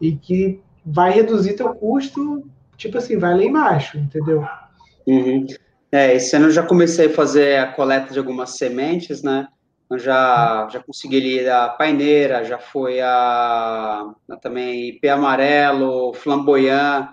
[0.00, 2.44] e que vai reduzir teu custo
[2.76, 4.44] tipo assim, vai lá embaixo, entendeu?
[5.06, 5.46] Uhum.
[5.90, 9.46] É, esse ano eu já comecei a fazer a coleta de algumas sementes, né?
[9.90, 17.10] Eu já, já consegui ali a paineira, já foi a, a também IP amarelo, flamboyant,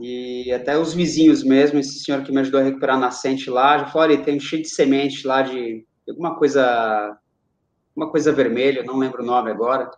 [0.00, 3.78] e até os vizinhos mesmo, esse senhor que me ajudou a recuperar a nascente lá,
[3.78, 7.16] já falou, olha, tem cheio de semente lá de alguma coisa,
[7.94, 9.90] uma coisa vermelha, não lembro o nome agora,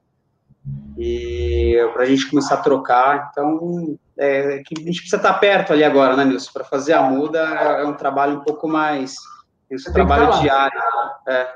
[0.96, 5.72] e para a gente começar a trocar, então, é, que a gente precisa estar perto
[5.72, 9.14] ali agora, né, Nilson, para fazer a muda é um trabalho um pouco mais,
[9.70, 10.80] um trabalho diário,
[11.26, 11.48] é,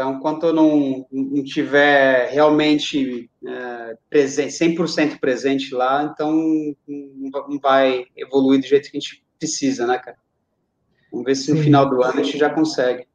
[0.00, 6.32] então, enquanto eu não, não tiver realmente é, presente, 100% presente lá, então
[6.88, 10.16] não vai evoluir do jeito que a gente precisa, né, cara?
[11.12, 11.54] Vamos ver se Sim.
[11.54, 13.06] no final do ano a gente já consegue.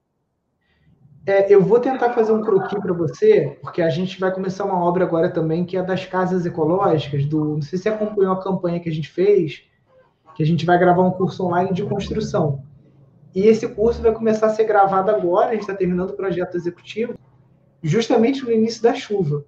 [1.27, 4.83] É, eu vou tentar fazer um croquis para você, porque a gente vai começar uma
[4.83, 8.43] obra agora também, que é das casas ecológicas, do, não sei se você acompanhou a
[8.43, 9.63] campanha que a gente fez,
[10.35, 12.63] que a gente vai gravar um curso online de construção.
[13.33, 16.55] E esse curso vai começar a ser gravado agora, a gente está terminando o projeto
[16.55, 17.15] executivo,
[17.81, 19.43] justamente no início da chuva.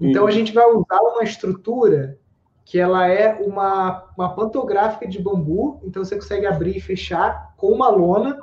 [0.00, 0.28] Então uhum.
[0.28, 2.18] a gente vai usar uma estrutura
[2.64, 7.68] que ela é uma, uma pantográfica de bambu, então você consegue abrir e fechar com
[7.68, 8.36] uma lona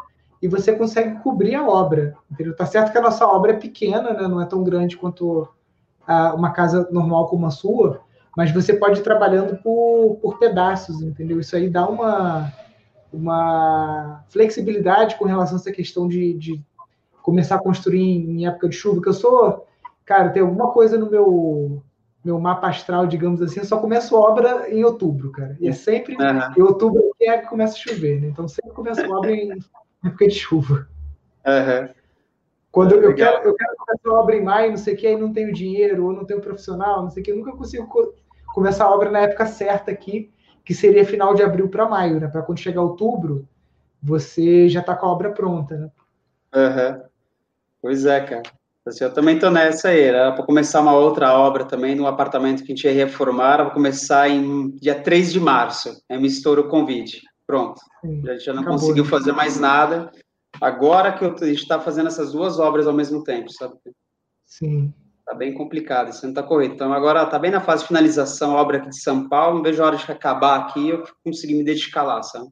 [0.43, 2.17] e você consegue cobrir a obra.
[2.29, 2.53] Entendeu?
[2.53, 4.27] Tá certo que a nossa obra é pequena, né?
[4.27, 5.47] não é tão grande quanto
[6.05, 8.01] a, uma casa normal como a sua,
[8.35, 11.39] mas você pode ir trabalhando por, por pedaços, entendeu?
[11.39, 12.51] Isso aí dá uma,
[13.13, 16.61] uma flexibilidade com relação a essa questão de, de
[17.21, 19.65] começar a construir em época de chuva, que eu sou,
[20.03, 21.81] cara, tem alguma coisa no meu
[22.23, 25.57] meu mapa astral, digamos assim, eu só começo obra em outubro, cara.
[25.59, 26.53] E é sempre uhum.
[26.57, 28.27] em outubro que é que começa a chover, né?
[28.27, 29.59] Então sempre começo obra em
[30.03, 30.87] época de chuva.
[31.45, 31.89] Uhum.
[32.71, 35.07] Quando é, eu, quero, eu quero começar a obra em maio, não sei o que,
[35.07, 37.87] aí não tenho dinheiro, ou não tenho profissional, não sei o que, eu nunca consigo
[37.87, 38.13] co
[38.53, 40.31] começar a obra na época certa aqui,
[40.63, 42.27] que seria final de abril para maio, né?
[42.27, 43.47] Para quando chegar outubro,
[44.01, 45.91] você já está com a obra pronta, né?
[46.55, 47.01] Uhum.
[47.81, 48.43] Pois é, cara.
[48.99, 50.01] Eu também estou nessa aí.
[50.01, 53.63] Era para começar uma outra obra também, no apartamento que a gente ia reformar.
[53.63, 56.01] Vou começar em dia 3 de março.
[56.09, 57.21] Aí me estourou o convite.
[57.45, 57.81] Pronto.
[58.01, 59.09] Sim, a gente já não acabou, conseguiu né?
[59.09, 60.11] fazer mais nada.
[60.61, 63.75] Agora que eu, a gente está fazendo essas duas obras ao mesmo tempo, sabe?
[64.45, 64.93] Sim.
[65.25, 66.75] Tá bem complicado, isso não está correto.
[66.75, 69.63] Então, agora tá bem na fase de finalização, a obra aqui de São Paulo, não
[69.63, 72.49] vejo a hora de acabar aqui eu conseguir me dedicar lá, sabe?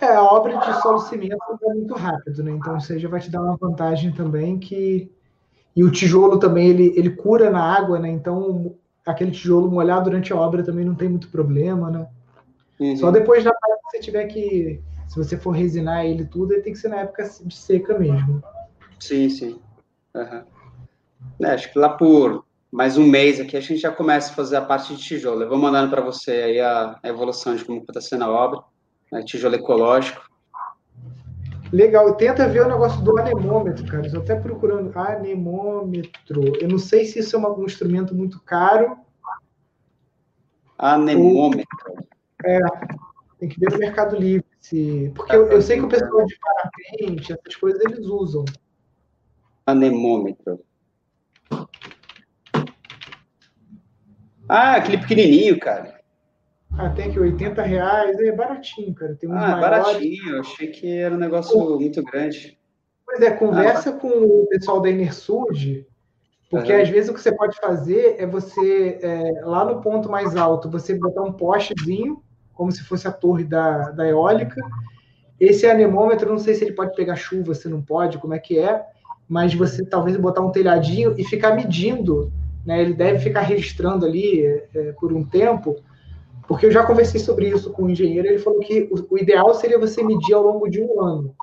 [0.00, 2.52] É, a obra de solo cimento é muito rápido, né?
[2.52, 5.10] Então, isso aí já vai te dar uma vantagem também que...
[5.74, 8.08] E o tijolo também, ele, ele cura na água, né?
[8.08, 8.74] Então,
[9.06, 12.08] aquele tijolo molhar durante a obra também não tem muito problema, né?
[12.80, 12.96] Uhum.
[12.96, 14.80] Só depois da parte que você tiver que...
[15.08, 18.42] Se você for resinar ele tudo, ele tem que ser na época de seca mesmo.
[19.00, 19.58] Sim, sim.
[20.14, 20.42] Uhum.
[21.40, 24.56] É, acho que lá por mais um mês aqui a gente já começa a fazer
[24.56, 25.42] a parte de tijolo.
[25.42, 28.60] Eu vou mandando para você aí a, a, evolução de como está sendo a obra,
[29.10, 30.28] né, tijolo ecológico.
[31.72, 34.06] Legal, tenta ver o negócio do anemômetro, cara.
[34.06, 36.56] Estou até procurando anemômetro.
[36.60, 38.96] Eu não sei se isso é um instrumento muito caro.
[40.78, 41.66] Anemômetro.
[41.88, 42.08] Ou...
[42.44, 42.58] É,
[43.38, 44.46] tem que ver no Mercado Livre.
[44.60, 45.12] Se...
[45.14, 48.44] Porque eu, eu sei que o pessoal de parapente, essas coisas, eles usam.
[49.66, 50.60] Anemômetro.
[54.48, 56.00] Ah, aquele pequenininho, cara.
[56.72, 59.14] Ah, tem aqui 80 reais, é baratinho, cara.
[59.14, 62.58] Tem uns ah, baratinho, eu achei que era um negócio muito grande.
[63.04, 65.86] Pois é, conversa ah, com o pessoal da Enersud,
[66.50, 66.82] porque uhum.
[66.82, 70.70] às vezes o que você pode fazer é você, é, lá no ponto mais alto,
[70.70, 72.22] você botar um postezinho,
[72.58, 74.60] como se fosse a torre da, da eólica.
[75.40, 78.58] Esse anemômetro, não sei se ele pode pegar chuva, se não pode, como é que
[78.58, 78.84] é
[79.28, 82.32] mas você talvez botar um telhadinho e ficar medindo,
[82.64, 82.80] né?
[82.80, 84.42] Ele deve ficar registrando ali
[84.74, 85.76] é, por um tempo,
[86.48, 89.54] porque eu já conversei sobre isso com o engenheiro, ele falou que o, o ideal
[89.54, 91.34] seria você medir ao longo de um ano.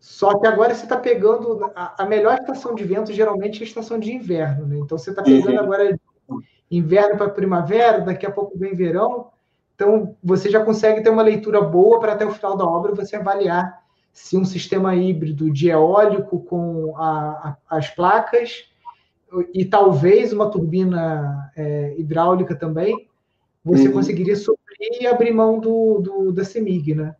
[0.00, 3.68] Só que agora você está pegando a, a, melhor estação de vento geralmente é a
[3.68, 4.78] estação de inverno, né?
[4.78, 5.60] Então você está pegando uhum.
[5.60, 5.96] agora
[6.70, 9.28] inverno para primavera, daqui a pouco vem verão,
[9.74, 13.16] então você já consegue ter uma leitura boa para até o final da obra você
[13.16, 18.64] avaliar se um sistema híbrido de eólico com a, a, as placas
[19.54, 23.08] e talvez uma turbina é, hidráulica também,
[23.64, 23.94] você uhum.
[23.94, 27.16] conseguiria suprir e abrir mão do, do, da CEMIG, né?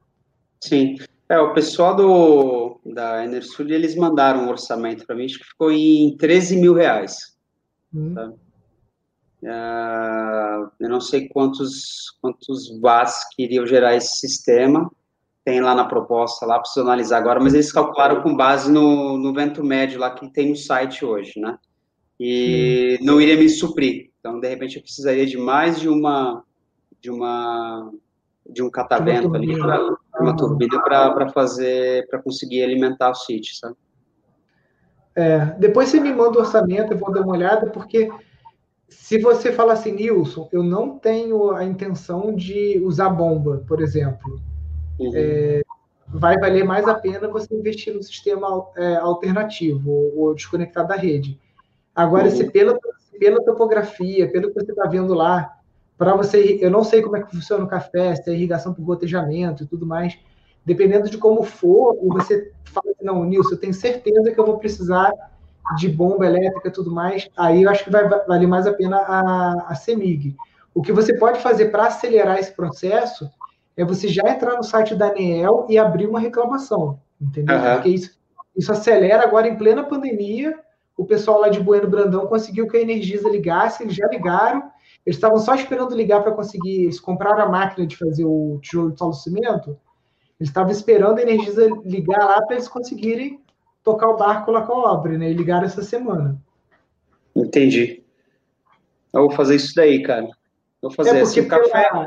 [0.61, 0.97] Sim.
[1.29, 5.73] É, o pessoal do, da Enersul, eles mandaram um orçamento para mim, acho que ficou
[5.73, 7.35] em 13 mil reais.
[7.95, 8.15] Uhum.
[8.15, 8.33] Tá?
[9.43, 14.91] Uh, eu não sei quantos, quantos watts que iriam gerar esse sistema,
[15.45, 19.35] tem lá na proposta, lá preciso analisar agora, mas eles calcularam com base no, no
[19.35, 21.59] vento médio lá que tem no site hoje, né?
[22.21, 23.05] E hum.
[23.05, 24.11] não iria me suprir.
[24.21, 26.45] Então, de repente, eu precisaria de mais de uma
[27.01, 27.91] de uma
[28.49, 33.77] de um catavento ali, pra, uma turbina para fazer, para conseguir alimentar o sítio, sabe?
[35.15, 38.11] É, depois você me manda o orçamento, eu vou dar uma olhada, porque
[38.99, 44.41] se você fala assim, Nilson, eu não tenho a intenção de usar bomba, por exemplo,
[44.99, 45.13] uhum.
[45.15, 45.63] é,
[46.09, 50.95] vai valer mais a pena você investir no sistema é, alternativo ou, ou desconectar da
[50.95, 51.39] rede.
[51.95, 52.31] Agora, uhum.
[52.31, 52.79] se pela,
[53.19, 55.59] pela topografia, pelo que você está vendo lá,
[55.97, 58.83] para você, eu não sei como é que funciona o café, se é irrigação por
[58.83, 60.19] gotejamento e tudo mais,
[60.65, 64.59] dependendo de como for, você fala assim, não, Nilson, eu tenho certeza que eu vou
[64.59, 65.13] precisar
[65.77, 68.97] de bomba elétrica e tudo mais, aí eu acho que vai valer mais a pena
[68.99, 70.37] a, a CEMIG.
[70.75, 73.31] O que você pode fazer para acelerar esse processo
[73.77, 77.57] é você já entrar no site da ANEEL e abrir uma reclamação, entendeu?
[77.57, 77.75] Uhum.
[77.75, 78.19] Porque isso,
[78.57, 80.59] isso acelera agora em plena pandemia,
[80.97, 84.71] o pessoal lá de Bueno Brandão conseguiu que a Energisa ligasse, eles já ligaram,
[85.05, 88.93] eles estavam só esperando ligar para conseguir, eles compraram a máquina de fazer o tijolo
[88.93, 89.71] de solo cimento,
[90.39, 93.41] eles estavam esperando a Energisa ligar lá para eles conseguirem
[93.83, 95.31] tocar o barco lá com a obra, né?
[95.31, 96.37] E ligaram essa semana.
[97.35, 98.03] Entendi.
[99.13, 100.29] Eu vou fazer isso daí, cara.
[100.81, 101.89] Vou fazer é assim, o café.
[101.89, 102.07] Pela,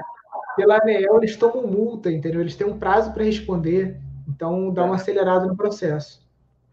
[0.55, 2.41] pela ANEEL, eles tomam multa, entendeu?
[2.41, 3.97] Eles têm um prazo para responder.
[4.27, 6.25] Então, dá uma acelerada no processo.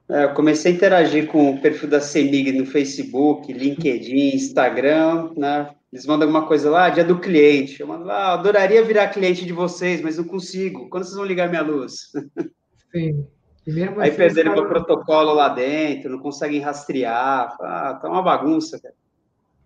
[0.08, 5.70] É, eu comecei a interagir com o perfil da CEMIG no Facebook, LinkedIn, Instagram, né?
[5.92, 7.80] Eles mandam alguma coisa lá, dia do cliente.
[7.80, 10.88] Eu mando lá, ah, adoraria virar cliente de vocês, mas não consigo.
[10.88, 12.10] Quando vocês vão ligar minha luz?
[12.90, 13.26] Sim.
[13.66, 14.62] Aí assim, perderam cara...
[14.62, 17.56] meu protocolo lá dentro, não conseguem rastrear.
[17.60, 18.94] Ah, tá uma bagunça, cara.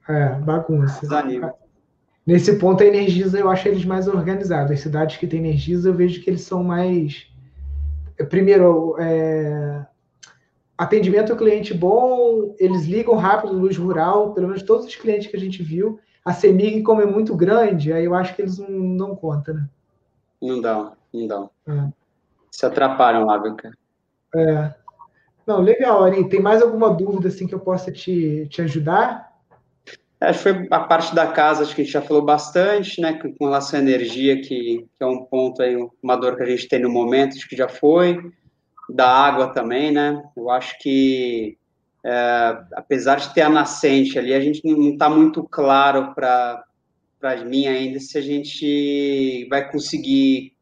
[0.09, 1.01] É, bagunça.
[1.01, 1.55] Desanima.
[2.27, 4.73] Nesse ponto, a Energisa, eu acho eles mais organizados.
[4.73, 7.27] As cidades que têm Energisa, eu vejo que eles são mais.
[8.29, 9.87] Primeiro, é...
[10.77, 15.37] atendimento ao cliente bom, eles ligam rápido luz rural, pelo menos todos os clientes que
[15.37, 15.99] a gente viu.
[16.25, 19.69] A CEMIG, como é muito grande, aí eu acho que eles não, não contam, né?
[20.43, 21.51] Não dão, não dão.
[21.69, 21.89] É.
[22.51, 23.75] Se atrapalham lá, viu, cara?
[24.37, 24.75] É.
[25.47, 26.29] Não, legal, Ari.
[26.29, 29.33] Tem mais alguma dúvida assim que eu possa te, te ajudar?
[30.19, 33.13] Acho que foi a parte da casa, acho que a gente já falou bastante, né,
[33.13, 36.67] com relação à energia, que, que é um ponto aí, uma dor que a gente
[36.69, 38.33] tem no momento, acho que já foi,
[38.89, 41.59] da água também, né, eu acho que,
[42.03, 46.65] é, apesar de ter a nascente ali, a gente não está muito claro para
[47.45, 50.55] mim ainda se a gente vai conseguir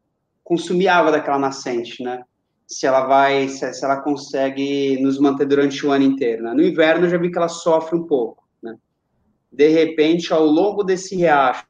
[0.43, 2.23] consumir água daquela nascente, né,
[2.67, 6.53] se ela vai, se, se ela consegue nos manter durante o ano inteiro, né?
[6.53, 8.75] No inverno eu já vi que ela sofre um pouco, né?
[9.51, 11.65] De repente, ao longo desse riacho,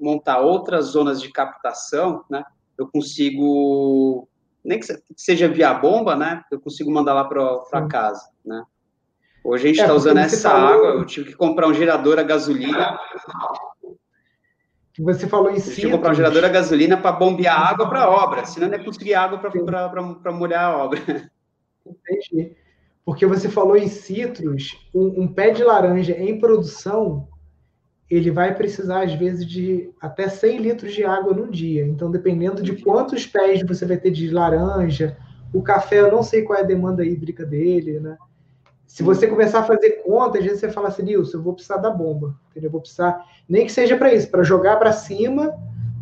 [0.00, 2.44] montar outras zonas de captação, né?
[2.78, 4.28] Eu consigo,
[4.64, 4.86] nem que
[5.16, 6.42] seja via bomba, né?
[6.50, 8.62] Eu consigo mandar lá para casa, né?
[9.44, 10.68] Hoje a gente está é, usando essa falou...
[10.68, 12.98] água, eu tive que comprar um gerador a gasolina
[14.98, 15.88] que você falou em si.
[15.88, 19.14] comprar um gerador a gasolina para bombear água para a obra, senão não é conseguir
[19.14, 21.00] água para molhar a obra.
[21.86, 22.56] Entendi.
[23.04, 27.28] Porque você falou em citros, um, um, pé de laranja em produção,
[28.10, 31.86] ele vai precisar, às vezes, de até 100 litros de água num dia.
[31.86, 35.16] Então, dependendo de quantos pés você vai ter de laranja,
[35.54, 38.18] o café, eu não sei qual é a demanda hídrica dele, né?
[38.88, 41.76] Se você começar a fazer conta, às vezes você fala assim, Nilson, eu vou precisar
[41.76, 42.68] da bomba, entendeu?
[42.68, 45.54] Eu vou precisar, nem que seja para isso, para jogar para cima,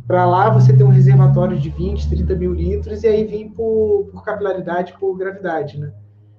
[0.06, 4.08] para lá você ter um reservatório de 20, 30 mil litros e aí vir por,
[4.12, 5.92] por capilaridade, por gravidade, né?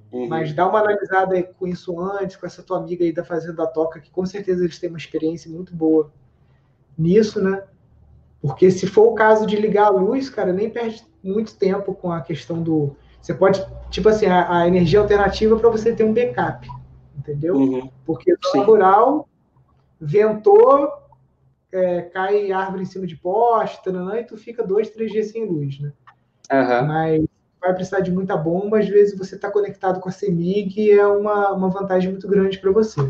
[0.09, 0.29] Uhum.
[0.29, 3.99] Mas dá uma analisada com isso antes, com essa tua amiga aí da Fazenda Toca,
[3.99, 6.09] que com certeza eles têm uma experiência muito boa
[6.97, 7.61] nisso, né?
[8.41, 12.09] Porque se for o caso de ligar a luz, cara, nem perde muito tempo com
[12.09, 16.13] a questão do você pode, tipo assim, a, a energia alternativa para você ter um
[16.13, 16.67] backup,
[17.17, 17.55] entendeu?
[17.55, 17.89] Uhum.
[18.05, 19.27] Porque no rural,
[19.99, 20.91] ventou,
[21.71, 25.45] é, cai árvore em cima de poste, taranã, e tu fica dois, três dias sem
[25.45, 25.91] luz, né?
[26.51, 26.87] Uhum.
[26.87, 27.25] Mas
[27.59, 31.51] vai precisar de muita bomba, às vezes você está conectado com a CEMIG é uma,
[31.51, 33.01] uma vantagem muito grande para você.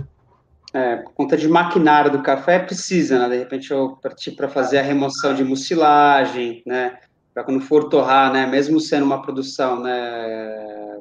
[0.73, 3.29] É, por conta de maquinário do café, precisa, né?
[3.29, 6.97] De repente eu partir para fazer a remoção de mucilagem, né?
[7.37, 10.99] Para quando for torrar, né, mesmo sendo uma produção, né,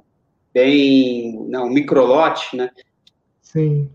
[0.53, 2.69] bem, não, microlote, né,
[3.41, 3.91] Sim.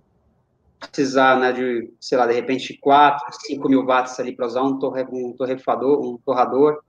[0.79, 4.79] precisar, né, de, sei lá, de repente 4, 5 mil watts ali para usar um,
[4.79, 6.79] torre, um torrefador, um torrador,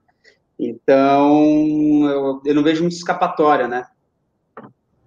[0.57, 1.39] então
[2.09, 3.85] eu, eu não vejo muita escapatória, né,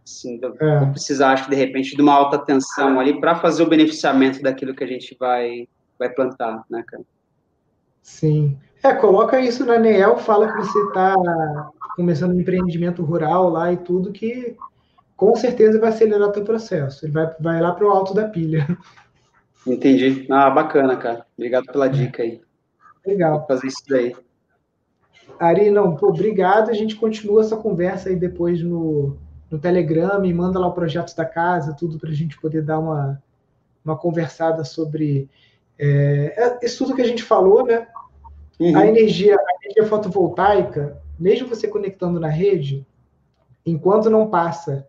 [0.05, 0.79] assim, eu é.
[0.79, 4.41] vou precisar, acho que de repente, de uma alta tensão ali para fazer o beneficiamento
[4.41, 5.69] daquilo que a gente vai,
[5.99, 7.03] vai plantar, né, cara.
[8.07, 8.57] Sim.
[8.85, 13.77] É, coloca isso na NEL, fala que você está começando um empreendimento rural lá e
[13.77, 14.57] tudo, que
[15.17, 17.05] com certeza vai acelerar o teu processo.
[17.05, 18.65] Ele vai, vai lá para o alto da pilha.
[19.67, 20.25] Entendi.
[20.31, 21.27] Ah, bacana, cara.
[21.37, 22.41] Obrigado pela dica aí.
[23.05, 23.39] Legal.
[23.39, 24.15] Vou fazer isso daí.
[25.41, 26.71] Ari, não, pô, obrigado.
[26.71, 29.17] A gente continua essa conversa aí depois no,
[29.51, 32.79] no Telegram, e manda lá o projeto da casa, tudo para a gente poder dar
[32.79, 33.21] uma,
[33.85, 35.29] uma conversada sobre
[35.79, 37.87] é, é, isso tudo que a gente falou, né?
[38.59, 38.77] Uhum.
[38.77, 42.87] A energia, a energia fotovoltaica, mesmo você conectando na rede,
[43.65, 44.87] enquanto não passa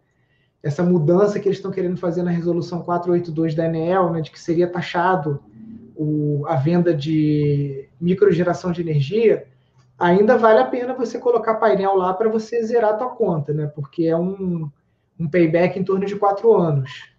[0.63, 4.39] essa mudança que eles estão querendo fazer na resolução 482 da ANEEL, né, de que
[4.39, 5.41] seria taxado
[5.95, 9.47] o, a venda de microgeração de energia,
[9.97, 13.67] ainda vale a pena você colocar painel lá para você zerar a tua conta, né?
[13.67, 14.69] Porque é um,
[15.19, 17.16] um payback em torno de quatro anos.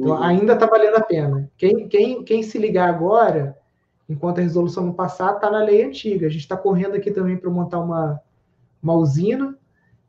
[0.00, 0.22] Então, uhum.
[0.22, 1.50] ainda está valendo a pena.
[1.58, 3.58] Quem, quem, quem se ligar agora,
[4.08, 6.26] enquanto a resolução não passar, está na lei antiga.
[6.26, 8.18] A gente está correndo aqui também para montar uma,
[8.82, 9.54] uma usina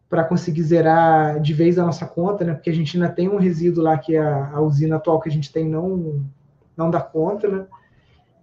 [0.09, 2.53] para conseguir zerar de vez a nossa conta, né?
[2.53, 5.31] Porque a gente ainda tem um resíduo lá que a, a usina atual que a
[5.31, 6.23] gente tem não,
[6.75, 7.65] não dá conta, né?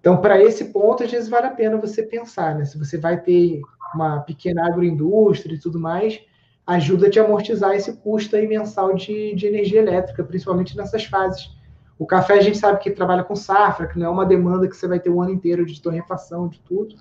[0.00, 2.66] Então, para esse ponto, às vezes vale a pena você pensar, né?
[2.66, 3.62] Se você vai ter
[3.94, 6.20] uma pequena agroindústria e tudo mais,
[6.68, 11.50] ajuda a te amortizar esse custo aí mensal de, de energia elétrica, principalmente nessas fases.
[11.98, 14.76] O café a gente sabe que trabalha com safra, que não é uma demanda que
[14.76, 16.94] você vai ter o ano inteiro de torrefação, de tudo.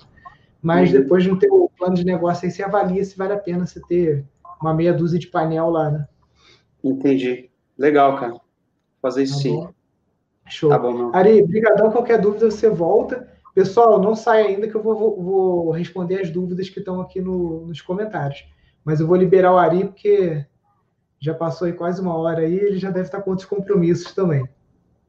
[0.62, 1.02] Mas uhum.
[1.02, 4.26] depois no teu plano de negócio aí você avalia se vale a pena você ter
[4.62, 6.08] uma meia dúzia de painel lá, né?
[6.82, 7.52] Entendi.
[7.78, 8.32] Legal, cara.
[8.32, 8.42] Vou
[9.02, 9.68] fazer isso tá sim.
[10.48, 10.70] Show.
[10.70, 11.92] Tá bom, Ari, brigadão.
[11.92, 13.28] Qualquer dúvida você volta.
[13.54, 17.20] Pessoal, não sai ainda que eu vou, vou, vou responder as dúvidas que estão aqui
[17.20, 18.46] no, nos comentários.
[18.88, 20.46] Mas eu vou liberar o Ari porque
[21.20, 24.48] já passou aí quase uma hora aí, ele já deve estar com outros compromissos também.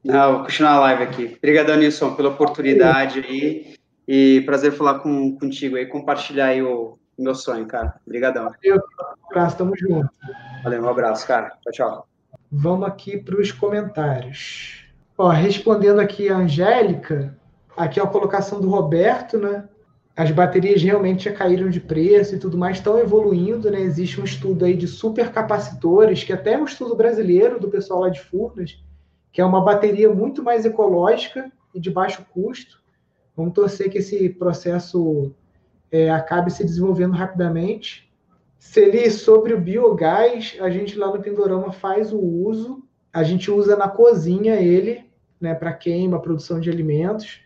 [0.03, 1.37] Não, vou continuar a live aqui.
[1.37, 3.75] Obrigado, Nilson, pela oportunidade aí.
[4.05, 7.95] E prazer falar com, contigo aí, compartilhar aí o, o meu sonho, cara.
[8.05, 8.51] Obrigadão.
[8.51, 10.09] Valeu, um abraço, tamo junto.
[10.61, 11.57] Valeu, um abraço, cara.
[11.61, 12.07] Tchau, tchau.
[12.51, 14.83] Vamos aqui para os comentários.
[15.17, 17.33] Ó, respondendo aqui a Angélica,
[17.77, 19.69] aqui é a colocação do Roberto, né?
[20.19, 23.79] As baterias realmente já caíram de preço e tudo mais, estão evoluindo, né?
[23.79, 28.09] Existe um estudo aí de supercapacitores, que até é um estudo brasileiro do pessoal lá
[28.09, 28.83] de Furnas,
[29.31, 32.83] que é uma bateria muito mais ecológica e de baixo custo.
[33.33, 35.31] Vamos torcer que esse processo
[35.89, 38.11] é, acabe se desenvolvendo rapidamente.
[38.59, 43.77] Celi, sobre o biogás, a gente lá no Pindorama faz o uso, a gente usa
[43.77, 45.05] na cozinha ele,
[45.39, 47.39] né, para queima, produção de alimentos.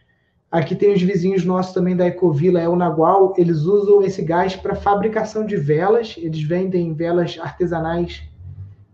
[0.53, 4.55] Aqui tem os vizinhos nossos também da Ecovila, é o Nagual, eles usam esse gás
[4.55, 8.21] para fabricação de velas, eles vendem velas artesanais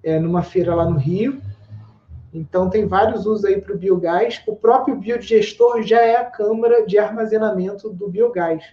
[0.01, 1.41] é, numa feira lá no Rio.
[2.33, 4.41] Então tem vários usos aí para o biogás.
[4.47, 8.63] O próprio biodigestor já é a câmara de armazenamento do biogás.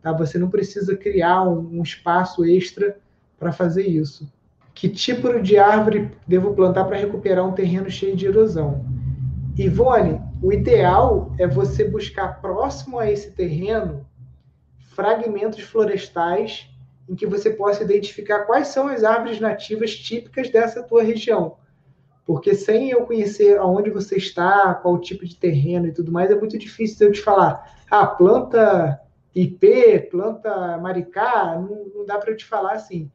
[0.00, 0.10] Tá?
[0.14, 2.96] Você não precisa criar um, um espaço extra
[3.38, 4.26] para fazer isso.
[4.72, 8.86] Que tipo de árvore devo plantar para recuperar um terreno cheio de erosão?
[9.54, 14.04] Ivone, o ideal é você buscar próximo a esse terreno
[14.90, 16.68] fragmentos florestais
[17.08, 21.56] em que você possa identificar quais são as árvores nativas típicas dessa tua região.
[22.26, 26.34] Porque sem eu conhecer aonde você está, qual tipo de terreno e tudo mais, é
[26.34, 29.00] muito difícil eu te falar, ah, planta
[29.34, 33.10] IP, planta maricá, não, não dá para eu te falar assim.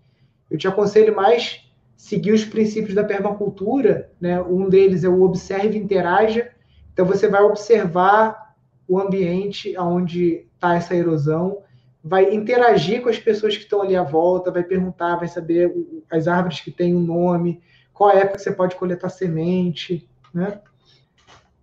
[0.50, 1.66] Eu te aconselho mais
[1.96, 4.42] seguir os princípios da permacultura, né?
[4.42, 6.52] Um deles é o observe e interaja.
[6.98, 8.56] Então você vai observar
[8.88, 11.60] o ambiente onde está essa erosão,
[12.04, 15.72] vai interagir com as pessoas que estão ali à volta, vai perguntar, vai saber
[16.10, 17.62] as árvores que têm um nome,
[17.94, 20.60] qual é época você pode coletar semente, né?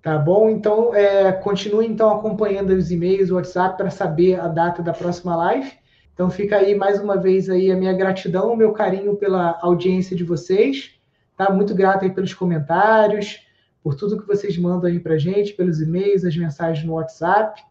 [0.00, 0.48] Tá bom?
[0.48, 5.34] Então, é, continue então acompanhando os e-mails, o WhatsApp para saber a data da próxima
[5.34, 5.72] live.
[6.12, 10.16] Então fica aí mais uma vez aí a minha gratidão, o meu carinho pela audiência
[10.16, 10.92] de vocês.
[11.36, 11.50] Tá?
[11.50, 13.43] Muito grato aí pelos comentários,
[13.84, 17.62] por tudo que vocês mandam aí para gente, pelos e-mails, as mensagens no WhatsApp.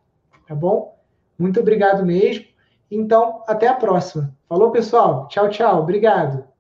[0.48, 0.96] Tá bom?
[1.40, 2.46] Muito obrigado mesmo.
[2.92, 4.32] Então, até a próxima.
[4.48, 5.28] Falou, pessoal.
[5.28, 5.82] Tchau, tchau.
[5.82, 6.53] Obrigado.